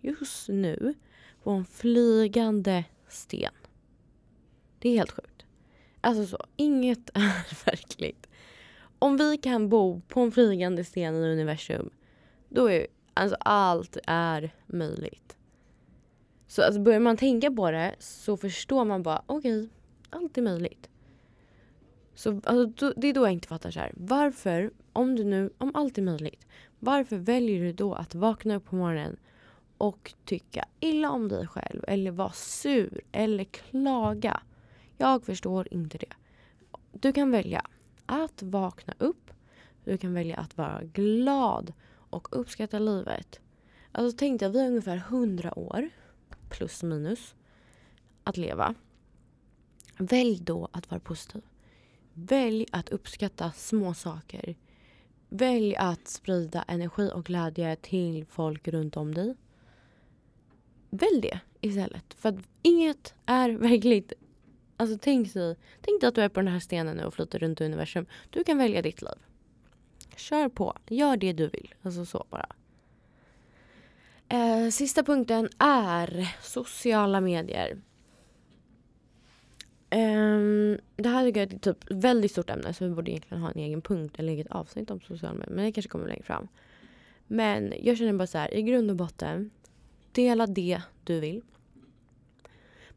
just 0.00 0.48
nu 0.48 0.94
på 1.42 1.50
en 1.50 1.64
flygande 1.64 2.84
sten. 3.08 3.52
Det 4.78 4.88
är 4.88 4.94
helt 4.94 5.10
sjukt. 5.10 5.46
Alltså 6.00 6.26
så, 6.26 6.44
inget 6.56 7.10
är 7.14 7.64
verkligt. 7.64 8.28
Om 8.98 9.16
vi 9.16 9.36
kan 9.36 9.68
bo 9.68 10.00
på 10.00 10.20
en 10.20 10.32
flygande 10.32 10.84
sten 10.84 11.14
i 11.14 11.32
universum, 11.32 11.90
då 12.48 12.70
är 12.70 12.86
alltså 13.14 13.36
allt 13.40 13.96
är 14.06 14.54
möjligt. 14.66 15.37
Så 16.48 16.62
alltså 16.62 16.80
börjar 16.80 17.00
man 17.00 17.16
tänka 17.16 17.50
på 17.50 17.70
det 17.70 17.94
så 17.98 18.36
förstår 18.36 18.84
man 18.84 19.02
bara 19.02 19.22
okej, 19.26 19.58
okay, 19.58 19.68
allt 20.10 20.38
är 20.38 20.42
möjligt. 20.42 20.88
Så 22.14 22.40
alltså, 22.44 22.92
det 22.96 23.08
är 23.08 23.14
då 23.14 23.24
jag 23.24 23.32
inte 23.32 23.48
fattar 23.48 23.70
så 23.70 23.80
här. 23.80 23.92
Varför, 23.96 24.70
om 24.92 25.16
du 25.16 25.24
nu, 25.24 25.50
om 25.58 25.70
allt 25.74 25.98
är 25.98 26.02
möjligt, 26.02 26.46
varför 26.78 27.16
väljer 27.16 27.60
du 27.60 27.72
då 27.72 27.94
att 27.94 28.14
vakna 28.14 28.56
upp 28.56 28.64
på 28.64 28.76
morgonen 28.76 29.16
och 29.78 30.14
tycka 30.24 30.64
illa 30.80 31.10
om 31.10 31.28
dig 31.28 31.46
själv 31.46 31.84
eller 31.88 32.10
vara 32.10 32.32
sur 32.32 33.00
eller 33.12 33.44
klaga? 33.44 34.40
Jag 34.96 35.24
förstår 35.24 35.68
inte 35.70 35.98
det. 35.98 36.12
Du 36.92 37.12
kan 37.12 37.30
välja 37.30 37.66
att 38.06 38.42
vakna 38.42 38.94
upp. 38.98 39.30
Du 39.84 39.98
kan 39.98 40.14
välja 40.14 40.36
att 40.36 40.56
vara 40.56 40.82
glad 40.82 41.72
och 42.10 42.28
uppskatta 42.30 42.78
livet. 42.78 43.40
Alltså 43.92 44.16
tänk 44.18 44.40
dig 44.40 44.50
vi 44.50 44.60
har 44.60 44.66
ungefär 44.66 44.96
100 44.96 45.58
år 45.58 45.90
plus 46.48 46.82
minus 46.82 47.34
att 48.24 48.36
leva. 48.36 48.74
Välj 49.98 50.38
då 50.42 50.68
att 50.72 50.90
vara 50.90 51.00
positiv. 51.00 51.42
Välj 52.12 52.66
att 52.72 52.88
uppskatta 52.88 53.52
små 53.52 53.94
saker. 53.94 54.56
Välj 55.28 55.76
att 55.76 56.08
sprida 56.08 56.64
energi 56.68 57.10
och 57.14 57.24
glädje 57.24 57.76
till 57.76 58.26
folk 58.26 58.68
runt 58.68 58.96
om 58.96 59.14
dig. 59.14 59.34
Välj 60.90 61.20
det 61.20 61.40
istället. 61.60 62.14
För 62.14 62.28
att 62.28 62.38
inget 62.62 63.14
är 63.26 63.50
verkligt. 63.68 64.12
Alltså 64.76 64.98
tänk 65.00 65.34
dig, 65.34 65.56
tänk 65.80 66.00
dig 66.00 66.08
att 66.08 66.14
du 66.14 66.22
är 66.22 66.28
på 66.28 66.40
den 66.40 66.52
här 66.52 66.60
stenen 66.60 66.96
nu 66.96 67.04
och 67.04 67.14
flyter 67.14 67.38
runt 67.38 67.60
i 67.60 67.64
universum. 67.64 68.06
Du 68.30 68.44
kan 68.44 68.58
välja 68.58 68.82
ditt 68.82 69.02
liv. 69.02 69.18
Kör 70.16 70.48
på. 70.48 70.76
Gör 70.88 71.16
det 71.16 71.32
du 71.32 71.48
vill. 71.48 71.74
Alltså 71.82 72.04
så 72.04 72.26
bara. 72.30 72.46
Eh, 74.28 74.68
sista 74.70 75.02
punkten 75.02 75.48
är 75.58 76.36
sociala 76.42 77.20
medier. 77.20 77.78
Um, 79.90 80.78
det 80.96 81.08
här 81.08 81.26
är 81.26 81.36
ett 81.36 81.62
typ 81.62 81.90
väldigt 81.90 82.30
stort 82.30 82.50
ämne 82.50 82.74
så 82.74 82.84
vi 82.84 82.90
borde 82.90 83.10
egentligen 83.10 83.42
ha 83.42 83.50
en 83.50 83.58
egen 83.58 83.82
punkt 83.82 84.18
eller 84.18 84.32
eget 84.32 84.46
avsnitt 84.46 84.90
om 84.90 85.00
sociala 85.00 85.34
medier. 85.34 85.54
Men 85.54 85.64
det 85.64 85.72
kanske 85.72 85.88
kommer 85.88 86.08
längre 86.08 86.22
fram. 86.22 86.48
Men 87.26 87.74
jag 87.82 87.98
känner 87.98 88.12
bara 88.12 88.26
så 88.26 88.38
här, 88.38 88.54
i 88.54 88.62
grund 88.62 88.90
och 88.90 88.96
botten. 88.96 89.50
Dela 90.12 90.46
det 90.46 90.82
du 91.04 91.20
vill. 91.20 91.42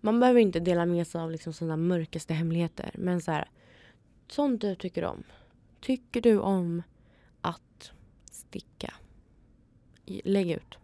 Man 0.01 0.19
behöver 0.19 0.39
inte 0.39 0.59
dela 0.59 0.85
med 0.85 1.07
sig 1.07 1.21
av 1.21 1.31
liksom 1.31 1.53
sina 1.53 1.77
mörkaste 1.77 2.33
hemligheter. 2.33 2.91
Men 2.97 3.21
så 3.21 3.31
här, 3.31 3.49
sånt 4.27 4.61
du 4.61 4.75
tycker 4.75 5.03
om. 5.03 5.23
Tycker 5.81 6.21
du 6.21 6.39
om 6.39 6.83
att 7.41 7.91
sticka? 8.31 8.93
Lägg 10.05 10.51
ut 10.51 10.80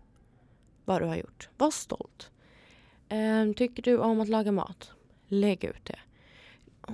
vad 0.88 1.02
du 1.02 1.06
har 1.06 1.16
gjort. 1.16 1.50
Var 1.58 1.72
stolt. 1.72 2.32
Um, 3.10 3.54
tycker 3.54 3.84
du 3.84 3.98
om 3.98 4.20
att 4.20 4.30
laga 4.30 4.52
mat? 4.52 4.92
Lägg 5.28 5.64
ut 5.64 5.86
det. 5.86 6.00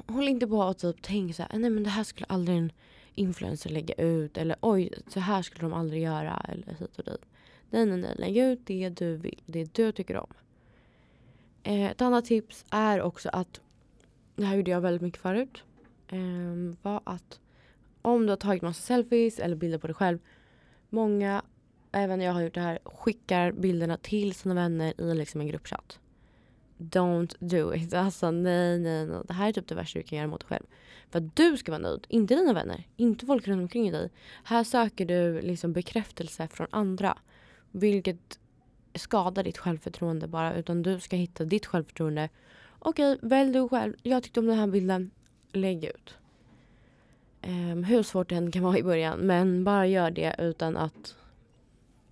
Håll 0.07 0.27
inte 0.27 0.47
på 0.47 0.57
och 0.57 0.77
typ 0.77 0.95
tänk 1.01 1.35
så 1.35 1.41
här, 1.41 1.59
nej 1.59 1.69
men 1.69 1.83
det 1.83 1.89
här 1.89 2.03
skulle 2.03 2.25
aldrig 2.29 2.57
en 2.57 2.71
influencer 3.15 3.69
lägga 3.69 3.93
ut 3.93 4.37
eller 4.37 4.55
oj, 4.61 4.89
så 5.07 5.19
här 5.19 5.41
skulle 5.41 5.61
de 5.61 5.73
aldrig 5.73 6.03
göra 6.03 6.45
eller 6.49 6.73
hit 6.79 6.97
och 6.97 7.03
dit. 7.03 7.25
Nej, 7.69 7.85
nej, 7.85 7.97
nej. 7.97 8.15
Lägg 8.17 8.37
ut 8.37 8.59
det 8.65 8.89
du 8.89 9.15
vill, 9.15 9.41
det 9.45 9.73
du 9.73 9.91
tycker 9.91 10.17
om. 10.17 10.33
Eh, 11.63 11.91
ett 11.91 12.01
annat 12.01 12.25
tips 12.25 12.65
är 12.69 13.01
också 13.01 13.29
att, 13.33 13.61
det 14.35 14.45
här 14.45 14.55
gjorde 14.55 14.71
jag 14.71 14.81
väldigt 14.81 15.01
mycket 15.01 15.21
förut, 15.21 15.63
eh, 16.07 16.77
var 16.81 17.01
att 17.03 17.39
om 18.01 18.25
du 18.25 18.29
har 18.29 18.37
tagit 18.37 18.61
massa 18.61 18.81
selfies 18.81 19.39
eller 19.39 19.55
bilder 19.55 19.77
på 19.77 19.87
dig 19.87 19.93
själv. 19.93 20.19
Många, 20.89 21.41
även 21.93 22.21
jag 22.21 22.33
har 22.33 22.41
gjort 22.41 22.53
det 22.53 22.61
här, 22.61 22.79
skickar 22.83 23.51
bilderna 23.51 23.97
till 23.97 24.33
sina 24.33 24.55
vänner 24.55 25.01
i 25.01 25.15
liksom 25.15 25.41
en 25.41 25.47
gruppchatt. 25.47 25.99
Don't 26.77 27.35
do 27.39 27.73
it. 27.75 27.93
Alltså 28.03 28.31
nej, 28.31 28.79
nej, 28.79 29.05
nej. 29.05 29.21
Det 29.27 29.33
här 29.33 29.49
är 29.49 29.53
typ 29.53 29.67
det 29.67 29.75
värsta 29.75 29.99
du 29.99 30.03
kan 30.03 30.17
göra 30.17 30.27
mot 30.27 30.39
dig 30.39 30.47
själv. 30.47 30.65
För 31.09 31.19
att 31.19 31.35
du 31.35 31.57
ska 31.57 31.71
vara 31.71 31.81
nöjd, 31.81 32.05
inte 32.09 32.35
dina 32.35 32.53
vänner, 32.53 32.83
inte 32.95 33.25
folk 33.25 33.47
runt 33.47 33.61
omkring 33.61 33.91
dig. 33.91 34.09
Här 34.43 34.63
söker 34.63 35.05
du 35.05 35.41
liksom 35.41 35.73
bekräftelse 35.73 36.47
från 36.47 36.67
andra. 36.71 37.17
Vilket 37.71 38.39
skadar 38.95 39.43
ditt 39.43 39.57
självförtroende 39.57 40.27
bara. 40.27 40.55
Utan 40.55 40.83
du 40.83 40.99
ska 40.99 41.15
hitta 41.15 41.45
ditt 41.45 41.65
självförtroende. 41.65 42.29
Okej, 42.79 43.17
välj 43.21 43.53
du 43.53 43.69
själv. 43.69 43.93
Jag 44.01 44.23
tyckte 44.23 44.39
om 44.39 44.45
den 44.45 44.57
här 44.57 44.67
bilden. 44.67 45.11
Lägg 45.51 45.83
ut. 45.83 46.17
Um, 47.41 47.83
hur 47.83 48.03
svårt 48.03 48.29
det 48.29 48.35
än 48.35 48.51
kan 48.51 48.63
vara 48.63 48.77
i 48.77 48.83
början. 48.83 49.19
Men 49.19 49.63
bara 49.63 49.87
gör 49.87 50.11
det 50.11 50.35
utan 50.39 50.77
att... 50.77 51.15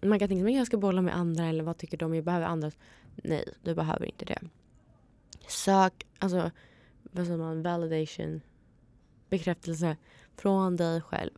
Man 0.01 0.19
kan 0.19 0.27
tänka 0.29 0.43
sig 0.43 0.53
att 0.53 0.57
jag 0.57 0.67
ska 0.67 0.77
bolla 0.77 1.01
med 1.01 1.15
andra 1.15 1.45
eller 1.45 1.63
vad 1.63 1.77
tycker 1.77 1.97
de? 1.97 2.15
Jag 2.15 2.23
behöver 2.23 2.45
andras. 2.45 2.77
Nej, 3.15 3.53
du 3.63 3.75
behöver 3.75 4.05
inte 4.05 4.25
det. 4.25 4.39
Sök, 5.47 6.07
alltså 6.19 6.51
vad 7.03 7.25
säger 7.25 7.37
man, 7.37 7.63
validation, 7.63 8.41
bekräftelse 9.29 9.97
från 10.37 10.75
dig 10.75 11.01
själv. 11.01 11.31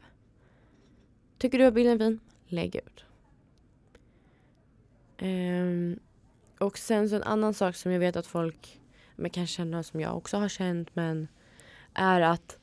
Tycker 1.38 1.60
du 1.60 1.66
att 1.66 1.74
bilden 1.74 2.02
är 2.02 2.06
fin? 2.06 2.20
Lägg 2.48 2.76
ut. 2.76 3.06
Um, 5.22 6.00
och 6.60 6.78
sen 6.78 7.10
så 7.10 7.16
en 7.16 7.24
annan 7.24 7.54
sak 7.54 7.76
som 7.76 7.92
jag 7.92 8.00
vet 8.00 8.16
att 8.16 8.28
folk 8.28 8.82
men 9.16 9.30
kan 9.30 9.48
känna 9.48 9.84
som 9.84 10.02
jag 10.02 10.18
också 10.18 10.38
har 10.38 10.50
känt 10.50 10.96
men 10.96 11.28
är 11.94 12.22
att 12.22 12.60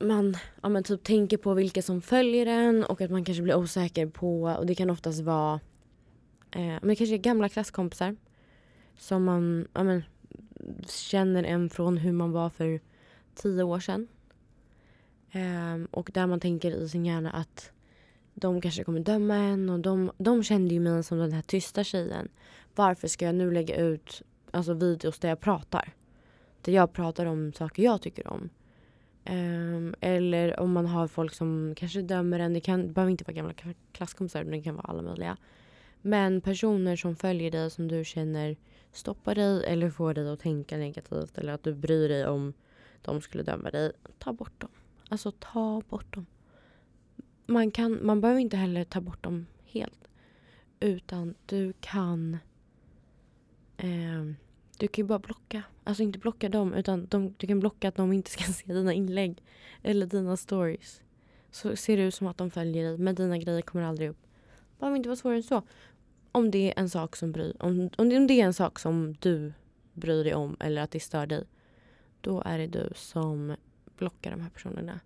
man 0.00 0.36
ja, 0.62 0.68
men 0.68 0.82
typ 0.82 1.04
tänker 1.04 1.36
på 1.36 1.54
vilka 1.54 1.82
som 1.82 2.02
följer 2.02 2.46
en 2.46 2.84
och 2.84 3.00
att 3.00 3.10
man 3.10 3.24
kanske 3.24 3.42
blir 3.42 3.54
osäker 3.54 4.06
på 4.06 4.42
och 4.42 4.66
det 4.66 4.74
kan 4.74 4.90
oftast 4.90 5.20
vara 5.20 5.60
eh, 6.50 6.60
men 6.60 6.88
det 6.88 6.96
kanske 6.96 7.14
är 7.14 7.18
gamla 7.18 7.48
klasskompisar 7.48 8.16
som 8.98 9.24
man 9.24 9.68
ja, 9.72 9.84
men, 9.84 10.02
känner 10.86 11.44
en 11.44 11.70
från 11.70 11.96
hur 11.96 12.12
man 12.12 12.32
var 12.32 12.50
för 12.50 12.80
tio 13.34 13.62
år 13.62 13.80
sedan. 13.80 14.08
Eh, 15.32 15.84
och 15.90 16.10
där 16.14 16.26
man 16.26 16.40
tänker 16.40 16.70
i 16.70 16.88
sin 16.88 17.06
hjärna 17.06 17.30
att 17.30 17.72
de 18.34 18.60
kanske 18.60 18.84
kommer 18.84 19.00
döma 19.00 19.34
en 19.34 19.70
och 19.70 19.80
de, 19.80 20.10
de 20.18 20.42
kände 20.42 20.74
ju 20.74 20.80
mig 20.80 21.04
som 21.04 21.18
den 21.18 21.32
här 21.32 21.42
tysta 21.42 21.84
tjejen. 21.84 22.28
Varför 22.74 23.08
ska 23.08 23.24
jag 23.24 23.34
nu 23.34 23.50
lägga 23.50 23.76
ut 23.76 24.22
alltså, 24.50 24.74
videos 24.74 25.18
där 25.18 25.28
jag 25.28 25.40
pratar? 25.40 25.94
Där 26.62 26.72
jag 26.72 26.92
pratar 26.92 27.26
om 27.26 27.52
saker 27.52 27.82
jag 27.82 28.02
tycker 28.02 28.26
om. 28.26 28.50
Um, 29.28 29.94
eller 30.00 30.60
om 30.60 30.72
man 30.72 30.86
har 30.86 31.08
folk 31.08 31.34
som 31.34 31.74
kanske 31.76 32.02
dömer 32.02 32.38
en. 32.38 32.52
Det, 32.52 32.60
kan, 32.60 32.86
det 32.86 32.92
behöver 32.92 33.10
inte 33.10 33.24
vara 33.24 33.34
gamla 33.34 33.54
klasskompisar, 33.92 34.44
det 34.44 34.62
kan 34.62 34.74
vara 34.74 34.86
alla 34.86 35.02
möjliga. 35.02 35.36
Men 36.02 36.40
personer 36.40 36.96
som 36.96 37.16
följer 37.16 37.50
dig 37.50 37.70
som 37.70 37.88
du 37.88 38.04
känner 38.04 38.56
stoppar 38.92 39.34
dig 39.34 39.64
eller 39.64 39.90
får 39.90 40.14
dig 40.14 40.28
att 40.28 40.40
tänka 40.40 40.76
negativt 40.76 41.38
eller 41.38 41.52
att 41.52 41.62
du 41.62 41.74
bryr 41.74 42.08
dig 42.08 42.26
om 42.26 42.52
de 43.02 43.20
skulle 43.20 43.42
döma 43.42 43.70
dig. 43.70 43.92
Ta 44.18 44.32
bort 44.32 44.60
dem. 44.60 44.70
Alltså 45.08 45.30
ta 45.30 45.82
bort 45.88 46.14
dem. 46.14 46.26
Man, 47.46 47.70
kan, 47.70 48.06
man 48.06 48.20
behöver 48.20 48.40
inte 48.40 48.56
heller 48.56 48.84
ta 48.84 49.00
bort 49.00 49.24
dem 49.24 49.46
helt. 49.64 50.08
Utan 50.80 51.34
du 51.46 51.72
kan 51.80 52.38
eh, 53.76 54.24
du 54.80 54.88
kan 54.88 55.02
ju 55.02 55.06
bara 55.06 55.18
blocka. 55.18 55.62
Alltså 55.84 56.02
inte 56.02 56.18
blocka 56.18 56.48
dem 56.48 56.74
utan 56.74 57.06
de, 57.06 57.34
du 57.36 57.46
kan 57.46 57.60
blocka 57.60 57.88
att 57.88 57.94
de 57.94 58.12
inte 58.12 58.30
ska 58.30 58.44
se 58.52 58.72
dina 58.72 58.92
inlägg. 58.92 59.42
Eller 59.82 60.06
dina 60.06 60.36
stories. 60.36 61.02
Så 61.50 61.76
ser 61.76 61.96
det 61.96 62.02
ut 62.02 62.14
som 62.14 62.26
att 62.26 62.38
de 62.38 62.50
följer 62.50 62.84
dig 62.84 62.98
men 62.98 63.14
dina 63.14 63.38
grejer 63.38 63.62
kommer 63.62 63.84
aldrig 63.84 64.10
upp. 64.10 64.26
Behöver 64.78 64.96
inte 64.96 65.08
vara 65.08 65.16
svårare 65.16 65.36
än 65.36 65.42
så. 65.42 65.62
Om 66.32 66.50
det 66.50 66.72
är 66.72 66.80
en 66.80 66.90
sak 66.90 67.16
som 67.16 67.32
bryr, 67.32 67.56
om, 67.60 67.90
om, 67.96 68.08
det, 68.08 68.16
om 68.16 68.26
det 68.26 68.40
är 68.40 68.44
en 68.44 68.54
sak 68.54 68.78
som 68.78 69.14
du 69.20 69.52
bryr 69.92 70.24
dig 70.24 70.34
om 70.34 70.56
eller 70.60 70.82
att 70.82 70.90
det 70.90 71.00
stör 71.00 71.26
dig. 71.26 71.44
Då 72.20 72.42
är 72.46 72.58
det 72.58 72.66
du 72.66 72.90
som 72.94 73.56
blockar 73.96 74.30
de 74.30 74.40
här 74.40 74.50
personerna. 74.50 75.00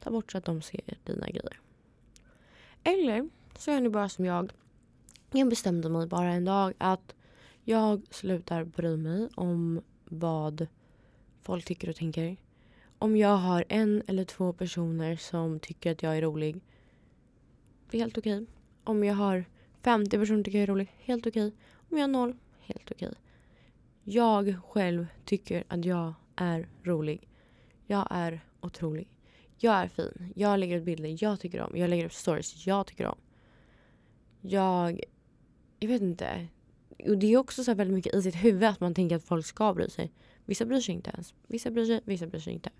Ta 0.00 0.10
bort 0.10 0.32
så 0.32 0.38
att 0.38 0.44
de 0.44 0.62
ser 0.62 0.98
dina 1.04 1.26
grejer. 1.26 1.60
Eller 2.84 3.28
så 3.58 3.70
är 3.70 3.80
ni 3.80 3.88
bara 3.88 4.08
som 4.08 4.24
jag. 4.24 4.52
Jag 5.30 5.48
bestämde 5.48 5.88
mig 5.88 6.06
bara 6.06 6.32
en 6.32 6.44
dag 6.44 6.74
att 6.78 7.14
jag 7.64 8.02
slutar 8.10 8.64
bry 8.64 8.96
mig 8.96 9.28
om 9.34 9.82
vad 10.04 10.66
folk 11.40 11.64
tycker 11.64 11.88
och 11.88 11.96
tänker. 11.96 12.36
Om 12.98 13.16
jag 13.16 13.36
har 13.36 13.64
en 13.68 14.02
eller 14.06 14.24
två 14.24 14.52
personer 14.52 15.16
som 15.16 15.60
tycker 15.60 15.92
att 15.92 16.02
jag 16.02 16.18
är 16.18 16.22
rolig. 16.22 16.60
Det 17.90 17.96
är 17.96 18.00
helt 18.00 18.18
okej. 18.18 18.46
Om 18.84 19.04
jag 19.04 19.14
har 19.14 19.44
50 19.82 20.10
personer 20.10 20.26
som 20.26 20.44
tycker 20.44 20.58
jag 20.58 20.62
är 20.62 20.66
rolig. 20.66 20.92
Helt 20.98 21.26
okej. 21.26 21.52
Om 21.90 21.98
jag 21.98 22.02
har 22.02 22.08
noll. 22.08 22.36
Helt 22.60 22.90
okej. 22.90 23.12
Jag 24.04 24.54
själv 24.68 25.06
tycker 25.24 25.64
att 25.68 25.84
jag 25.84 26.14
är 26.36 26.68
rolig. 26.82 27.28
Jag 27.86 28.06
är 28.10 28.40
otrolig. 28.60 29.08
Jag 29.58 29.74
är 29.74 29.88
fin. 29.88 30.32
Jag 30.36 30.58
lägger 30.58 30.76
ut 30.76 30.84
bilder 30.84 31.24
jag 31.24 31.40
tycker 31.40 31.60
om. 31.60 31.76
Jag 31.76 31.90
lägger 31.90 32.06
upp 32.06 32.12
stories 32.12 32.66
jag 32.66 32.86
tycker 32.86 33.06
om. 33.06 33.18
Jag... 34.40 35.00
Jag 35.78 35.88
vet 35.88 36.02
inte 36.02 36.48
och 37.06 37.18
det 37.18 37.32
är 37.32 37.36
också 37.36 37.64
så 37.64 37.74
väldigt 37.74 37.94
mycket 37.94 38.14
i 38.14 38.22
sitt 38.22 38.34
huvud 38.34 38.64
att 38.64 38.80
man 38.80 38.94
tänker 38.94 39.16
att 39.16 39.24
folk 39.24 39.46
ska 39.46 39.74
bry 39.74 39.90
sig. 39.90 40.12
Vissa 40.44 40.64
bryr 40.64 40.80
sig 40.80 40.94
inte 40.94 41.10
ens. 41.10 41.34
Vissa 41.46 41.70
bryr 41.70 41.84
sig, 41.84 42.00
vissa 42.04 42.26
bryr 42.26 42.40
sig 42.40 42.52
inte. 42.52 42.70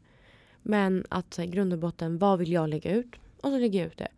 Men 0.63 1.07
att 1.09 1.39
i 1.39 1.47
grund 1.47 1.73
och 1.73 1.79
botten, 1.79 2.19
vad 2.19 2.39
vill 2.39 2.53
jag 2.53 2.69
lägga 2.69 2.93
ut? 2.93 3.15
Och 3.41 3.51
så 3.51 3.59
lägger 3.59 3.79
jag 3.79 3.87
ut 3.87 3.99
det. 3.99 4.09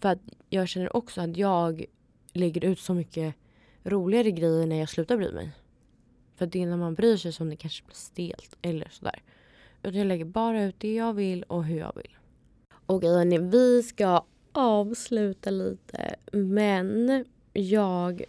För 0.00 0.08
att 0.08 0.18
jag 0.50 0.68
känner 0.68 0.96
också 0.96 1.20
att 1.20 1.36
jag 1.36 1.84
lägger 2.32 2.64
ut 2.64 2.78
så 2.78 2.94
mycket 2.94 3.34
roligare 3.84 4.30
grejer 4.30 4.66
när 4.66 4.76
jag 4.76 4.88
slutar 4.88 5.16
bry 5.16 5.32
mig. 5.32 5.50
För 6.36 6.46
det 6.46 6.62
är 6.62 6.66
när 6.66 6.76
man 6.76 6.94
bryr 6.94 7.16
sig 7.16 7.32
som 7.32 7.50
det 7.50 7.56
kanske 7.56 7.84
blir 7.84 7.94
stelt 7.94 8.56
eller 8.62 8.88
sådär. 8.88 9.22
Utan 9.82 9.98
jag 9.98 10.06
lägger 10.06 10.24
bara 10.24 10.64
ut 10.64 10.74
det 10.78 10.94
jag 10.94 11.12
vill 11.12 11.42
och 11.42 11.64
hur 11.64 11.78
jag 11.78 11.92
vill. 11.96 12.16
Okej, 12.86 13.10
hörni, 13.10 13.38
vi 13.38 13.82
ska 13.82 14.24
avsluta 14.52 15.50
lite. 15.50 16.16
Men 16.32 17.24
jag 17.52 18.24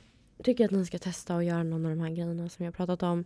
tycker 0.45 0.65
att 0.65 0.71
ni 0.71 0.85
ska 0.85 0.97
testa 0.97 1.35
att 1.35 1.45
göra 1.45 1.63
någon 1.63 1.85
av 1.85 1.91
de 1.91 1.99
här 1.99 2.09
grejerna 2.09 2.49
som 2.49 2.65
jag 2.65 2.73
pratat 2.73 3.03
om. 3.03 3.25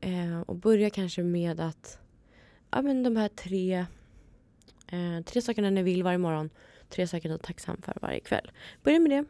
Eh, 0.00 0.40
och 0.40 0.56
börja 0.56 0.90
kanske 0.90 1.22
med 1.22 1.60
att 1.60 1.98
ja, 2.70 2.82
men 2.82 3.02
de 3.02 3.16
här 3.16 3.28
tre, 3.28 3.86
eh, 4.88 5.24
tre 5.24 5.42
sakerna 5.42 5.70
ni 5.70 5.82
vill 5.82 6.02
varje 6.02 6.18
morgon. 6.18 6.50
Tre 6.88 7.06
saker 7.06 7.28
ni 7.28 7.34
är 7.34 7.38
tacksam 7.38 7.82
för 7.82 7.98
varje 8.02 8.20
kväll. 8.20 8.50
Börja 8.82 9.00
med 9.00 9.10
det. 9.10 9.24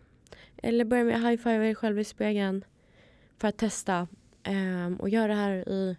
Eller 0.57 0.85
börja 0.85 1.05
med 1.05 1.17
att 1.17 1.23
high-five 1.23 1.71
er 1.71 1.75
själv 1.75 1.99
i 1.99 2.05
spegeln. 2.05 2.65
För 3.39 3.49
att 3.49 3.59
testa. 3.59 4.09
Eh, 4.43 4.93
och 4.99 5.09
göra 5.09 5.27
det 5.27 5.35
här 5.35 5.69
i 5.69 5.97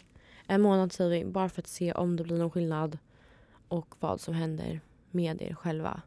en 0.48 0.62
månad 0.62 0.94
säger 0.94 1.10
vi. 1.10 1.26
Bara 1.26 1.50
för 1.50 1.62
att 1.62 1.68
se 1.68 1.94
om 1.94 2.16
det 2.16 2.24
blir 2.24 2.38
någon 2.38 2.52
skillnad. 2.52 2.98
Och 3.68 3.96
vad 4.00 4.22
som 4.22 4.34
händer 4.34 4.82
med 5.12 5.42
er 5.42 5.54
själva. 5.54 6.02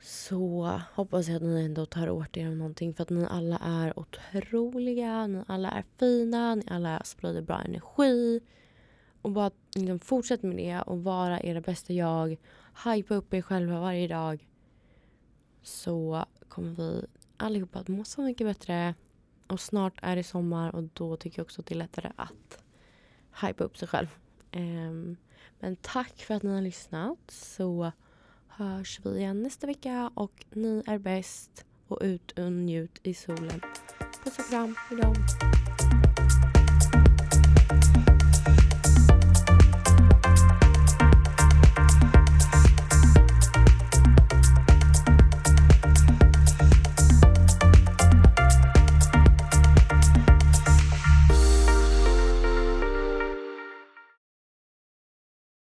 Så 0.00 0.80
hoppas 0.94 1.28
jag 1.28 1.36
att 1.36 1.42
ni 1.42 1.64
ändå 1.64 1.86
tar 1.86 2.10
åt 2.10 2.36
er 2.36 2.46
av 2.46 2.56
någonting 2.56 2.94
för 2.94 3.02
att 3.02 3.10
ni 3.10 3.26
alla 3.30 3.58
är 3.58 3.98
otroliga, 3.98 5.26
ni 5.26 5.44
alla 5.46 5.70
är 5.70 5.84
fina, 5.98 6.54
ni 6.54 6.62
alla 6.66 7.02
sprider 7.04 7.42
bra 7.42 7.60
energi. 7.60 8.40
Och 9.22 9.30
bara 9.30 9.50
liksom, 9.74 9.98
fortsätt 9.98 10.42
med 10.42 10.56
det 10.56 10.80
och 10.80 11.04
vara 11.04 11.40
era 11.40 11.60
bästa 11.60 11.92
jag. 11.92 12.36
Hypa 12.84 13.14
upp 13.14 13.34
er 13.34 13.42
själva 13.42 13.80
varje 13.80 14.08
dag. 14.08 14.48
Så 15.62 16.24
kommer 16.48 16.70
vi 16.70 17.06
allihopa 17.36 17.78
att 17.78 17.88
må 17.88 18.04
så 18.04 18.22
mycket 18.22 18.46
bättre. 18.46 18.94
Och 19.46 19.60
snart 19.60 19.98
är 20.02 20.16
det 20.16 20.24
sommar 20.24 20.74
och 20.74 20.82
då 20.82 21.16
tycker 21.16 21.38
jag 21.38 21.44
också 21.44 21.60
att 21.60 21.66
det 21.66 21.74
är 21.74 21.78
lättare 21.78 22.12
att 22.16 22.64
hypa 23.42 23.64
upp 23.64 23.76
sig 23.76 23.88
själv. 23.88 24.08
Um, 24.52 25.16
men 25.60 25.76
tack 25.76 26.16
för 26.16 26.34
att 26.34 26.42
ni 26.42 26.54
har 26.54 26.62
lyssnat. 26.62 27.18
Så 27.28 27.92
hörs 28.58 29.00
vi 29.04 29.18
igen 29.18 29.42
nästa 29.42 29.66
vecka 29.66 30.10
och 30.14 30.44
ni 30.50 30.82
är 30.86 30.98
bäst 30.98 31.64
och 31.88 31.98
ut 32.00 32.38
och 32.38 32.52
njut 32.52 33.00
i 33.02 33.14
solen. 33.14 33.60
Puss 34.24 34.38
och 34.38 34.50
kram, 34.50 34.74
hejdå! 34.88 35.14